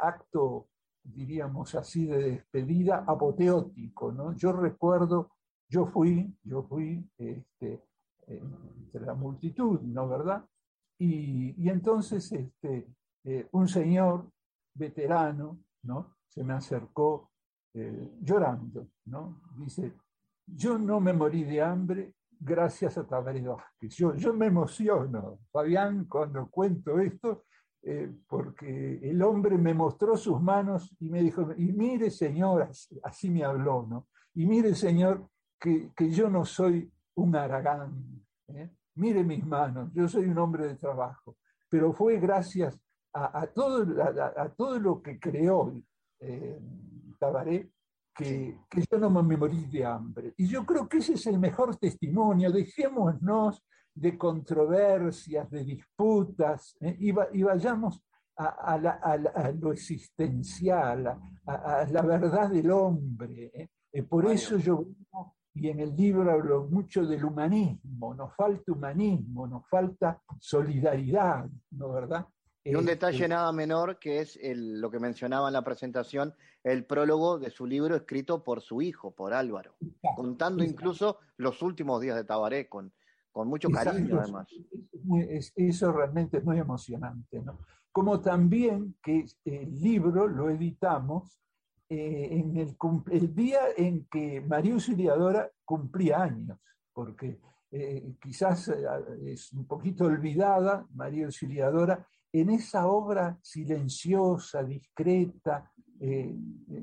[0.00, 0.68] acto,
[1.14, 4.12] diríamos así, de despedida apoteótico.
[4.12, 4.34] ¿no?
[4.34, 5.32] Yo recuerdo,
[5.68, 7.82] yo fui, yo fui este,
[8.26, 10.44] entre la multitud, ¿no verdad?
[10.98, 12.88] Y, entonces este,
[13.24, 14.30] eh, un señor
[14.74, 16.16] veterano, ¿no?
[16.28, 17.30] Se me acercó
[17.74, 19.42] eh, llorando, ¿no?
[19.56, 19.92] Dice,
[20.46, 23.94] yo no me morí de hambre gracias a Tabaré Vázquez.
[23.96, 27.44] Yo, yo me emociono, Fabián, cuando cuento esto,
[27.88, 32.68] eh, porque el hombre me mostró sus manos y me dijo, y mire señor,
[33.04, 34.08] así, me habló, ¿no?
[34.34, 38.24] Y mire señor, que, yo no soy un aragán.
[38.48, 38.72] ¿eh?
[38.96, 41.36] Mire mis manos, yo soy un hombre de trabajo,
[41.68, 42.76] pero fue gracias
[43.12, 45.72] a, todo, a, todo lo que creó
[46.18, 46.58] eh,
[47.20, 47.70] Tabaré
[48.16, 48.58] que,
[48.90, 50.34] yo no me morí de hambre.
[50.36, 52.50] Y yo creo que ese es el mejor testimonio.
[52.50, 53.62] Dejémonos
[53.96, 56.96] de controversias, de disputas, ¿eh?
[57.00, 58.02] y, vayamos
[58.36, 58.76] a,
[59.58, 61.06] lo existencial,
[61.46, 63.50] a, la verdad del hombre.
[63.54, 63.68] ¿eh?
[63.92, 64.84] Eh, por eso yo,
[65.54, 71.92] y en el libro hablo mucho del humanismo, nos falta humanismo, nos falta solidaridad, ¿no
[71.92, 72.26] verdad?
[72.62, 76.34] Y un detalle nada menor que es lo que mencionaba en la presentación,
[76.64, 79.76] el prólogo de su libro escrito por su hijo, por Álvaro,
[80.16, 82.92] contando incluso los últimos días de Tabaré con,
[83.36, 84.48] con mucho cariño además.
[85.56, 87.58] eso realmente es muy emocionante, ¿no?
[87.92, 91.38] Como también que el libro lo editamos
[91.86, 92.74] eh, en el,
[93.10, 96.58] el, día en que María Auxiliadora cumplía años,
[96.94, 97.38] porque
[97.70, 98.86] eh, quizás eh,
[99.26, 105.70] es un poquito olvidada María Auxiliadora, en esa obra silenciosa, discreta,
[106.00, 106.34] eh,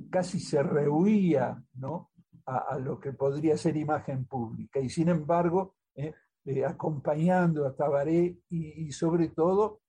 [0.08, 2.12] casi se rehuía ¿no?
[2.46, 4.80] a, lo que podría ser imagen pública.
[4.80, 6.14] Y sin embargo, eh,
[6.46, 9.80] eh, acompañando a Tabaré y, sobre todo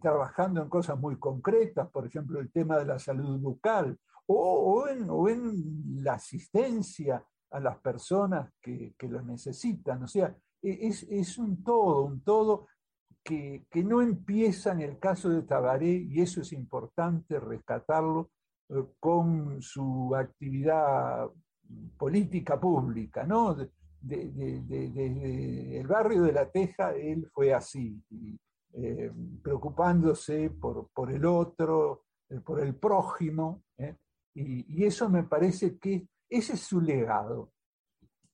[0.00, 6.02] trabajando en cosas muy concretas, por ejemplo, el tema de la salud bucal, o, en,
[6.02, 10.02] la asistencia a las personas que, lo necesitan.
[10.02, 12.66] O sea, e, es, es un todo, un todo
[13.22, 18.30] que, no empieza en el caso de Tabaré, y eso es importante rescatarlo,
[18.68, 21.28] eh, con su actividad
[21.96, 23.56] política pública, ¿no?
[24.02, 28.02] Desde el barrio de La Teja, él fue así,
[28.74, 33.64] eh, preocupándose por, por, el otro, eh, por el prójimo,
[34.34, 37.52] y, eso me parece que ese es su legado.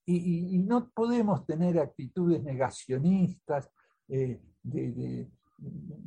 [0.06, 3.70] Y, no podemos tener actitudes negacionistas,
[4.06, 5.28] de,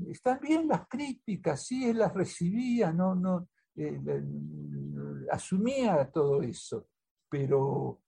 [0.10, 4.00] están bien las críticas, sí, él las recibía, no, no, eh,
[5.32, 6.88] asumía todo eso,
[7.30, 8.02] pero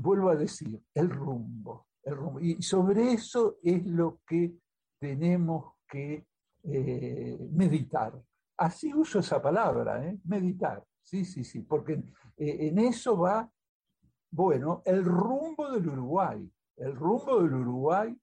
[0.00, 2.40] vuelvo a decir, el rumbo, el rumbo.
[2.40, 4.54] Y sobre eso es lo que
[4.98, 6.26] tenemos que
[6.64, 8.20] eh, meditar.
[8.56, 10.18] Así uso esa palabra, ¿eh?
[10.24, 12.02] meditar, sí, sí, sí, porque
[12.36, 13.50] en eso va,
[14.30, 18.16] bueno, el rumbo del Uruguay, el rumbo del Uruguay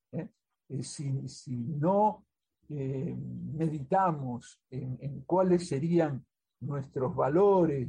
[0.69, 2.25] eh, si, no
[2.69, 3.15] eh,
[3.53, 6.25] meditamos en, cuáles serían
[6.59, 7.88] nuestros valores,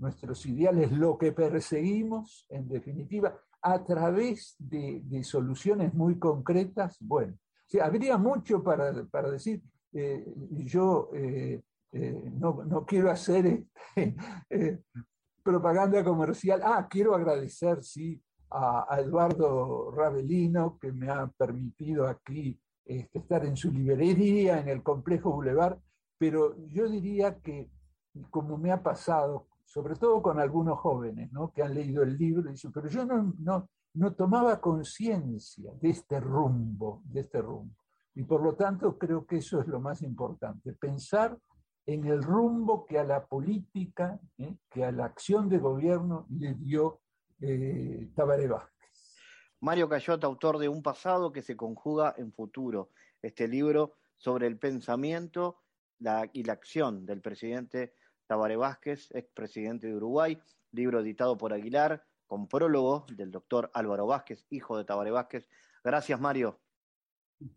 [0.00, 7.34] nuestros ideales, lo que perseguimos, en definitiva, a través de, soluciones muy concretas, bueno,
[7.82, 8.92] habría mucho para,
[9.30, 9.62] decir.
[9.92, 10.24] Eh,
[10.64, 11.10] yo
[11.92, 13.64] no, quiero hacer
[13.96, 14.82] este,
[15.42, 16.60] propaganda comercial.
[16.64, 23.56] Ah, quiero agradecer, sí, a, Eduardo Ravelino, que me ha permitido aquí este, estar en
[23.56, 25.78] su librería, en el complejo Boulevard,
[26.18, 27.70] pero yo diría que,
[28.30, 31.52] como me ha pasado, sobre todo con algunos jóvenes ¿no?
[31.52, 37.02] que han leído el libro, pero yo no, no, no tomaba conciencia de este rumbo,
[37.04, 37.76] de este rumbo.
[38.16, 41.38] Y por lo tanto creo que eso es lo más importante, pensar
[41.86, 44.56] en el rumbo que a la política, ¿eh?
[44.68, 47.02] que a la acción de gobierno le dio
[47.40, 49.14] eh, Vázquez.
[49.60, 52.90] Mario Cayota, autor de Un pasado que se conjuga en futuro,
[53.22, 55.60] este libro sobre el pensamiento
[56.32, 57.94] y la acción del presidente
[58.30, 64.46] Tabaré Vázquez, expresidente de Uruguay, libro editado por Aguilar, con prólogo del doctor Álvaro Vázquez,
[64.50, 65.48] hijo de Tabaré Vázquez.
[65.82, 66.60] Gracias, Mario.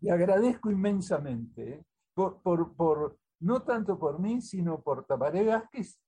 [0.00, 1.84] Te agradezco inmensamente, ¿eh?
[2.12, 2.42] por,
[2.74, 6.00] por, no tanto por mí, sino por Tabaré Vázquez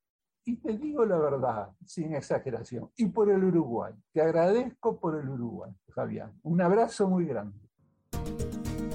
[0.44, 3.94] y te digo la verdad, sin exageración, y por el Uruguay.
[4.12, 6.32] Te agradezco por el Uruguay, Fabián.
[6.42, 7.60] Un abrazo muy grande.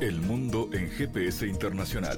[0.01, 2.17] El mundo en GPS internacional.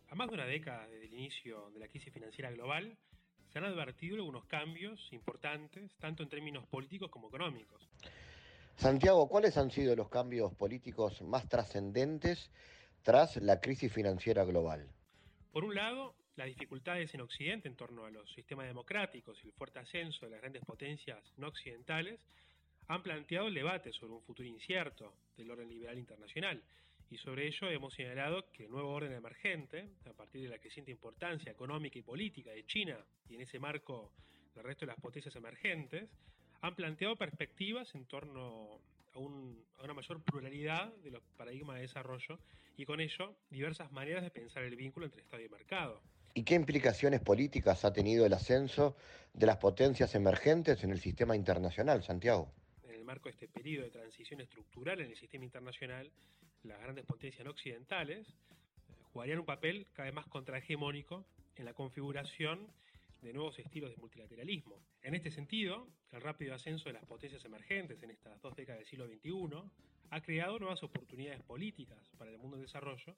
[0.11, 2.97] A más de una década desde el inicio de la crisis financiera global,
[3.47, 7.87] se han advertido algunos cambios importantes, tanto en términos políticos como económicos.
[8.75, 12.51] Santiago, ¿cuáles han sido los cambios políticos más trascendentes
[13.03, 14.85] tras la crisis financiera global?
[15.53, 19.53] Por un lado, las dificultades en Occidente en torno a los sistemas democráticos y el
[19.53, 22.19] fuerte ascenso de las grandes potencias no occidentales
[22.89, 26.61] han planteado el debate sobre un futuro incierto del orden liberal internacional.
[27.11, 30.91] Y sobre ello hemos señalado que el nuevo orden emergente, a partir de la creciente
[30.91, 32.97] importancia económica y política de China
[33.27, 34.13] y en ese marco
[34.55, 36.09] del resto de las potencias emergentes,
[36.61, 38.79] han planteado perspectivas en torno
[39.13, 42.39] a, una mayor pluralidad de los paradigmas de desarrollo
[42.77, 46.01] y con ello diversas maneras de pensar el vínculo entre Estado y mercado.
[46.33, 48.95] ¿Y qué implicaciones políticas ha tenido el ascenso
[49.33, 52.53] de las potencias emergentes en el sistema internacional, Santiago?
[52.85, 56.09] En el marco de este periodo de transición estructural en el sistema internacional,
[56.63, 61.73] las grandes potencias no occidentales eh, jugarían un papel cada vez más contrahegemónico en la
[61.73, 62.67] configuración
[63.21, 64.81] de nuevos estilos de multilateralismo.
[65.03, 68.87] En este sentido, el rápido ascenso de las potencias emergentes en estas dos décadas del
[68.87, 69.69] siglo XXI
[70.09, 73.15] ha creado nuevas oportunidades políticas para el mundo en desarrollo,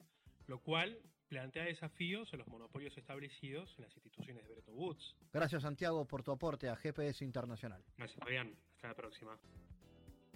[0.47, 5.15] lo cual plantea desafíos a los monopolios establecidos en las instituciones de Bretton Woods.
[5.31, 7.83] Gracias Santiago por tu aporte a GPS Internacional.
[7.97, 9.39] Gracias Fabián, hasta la próxima.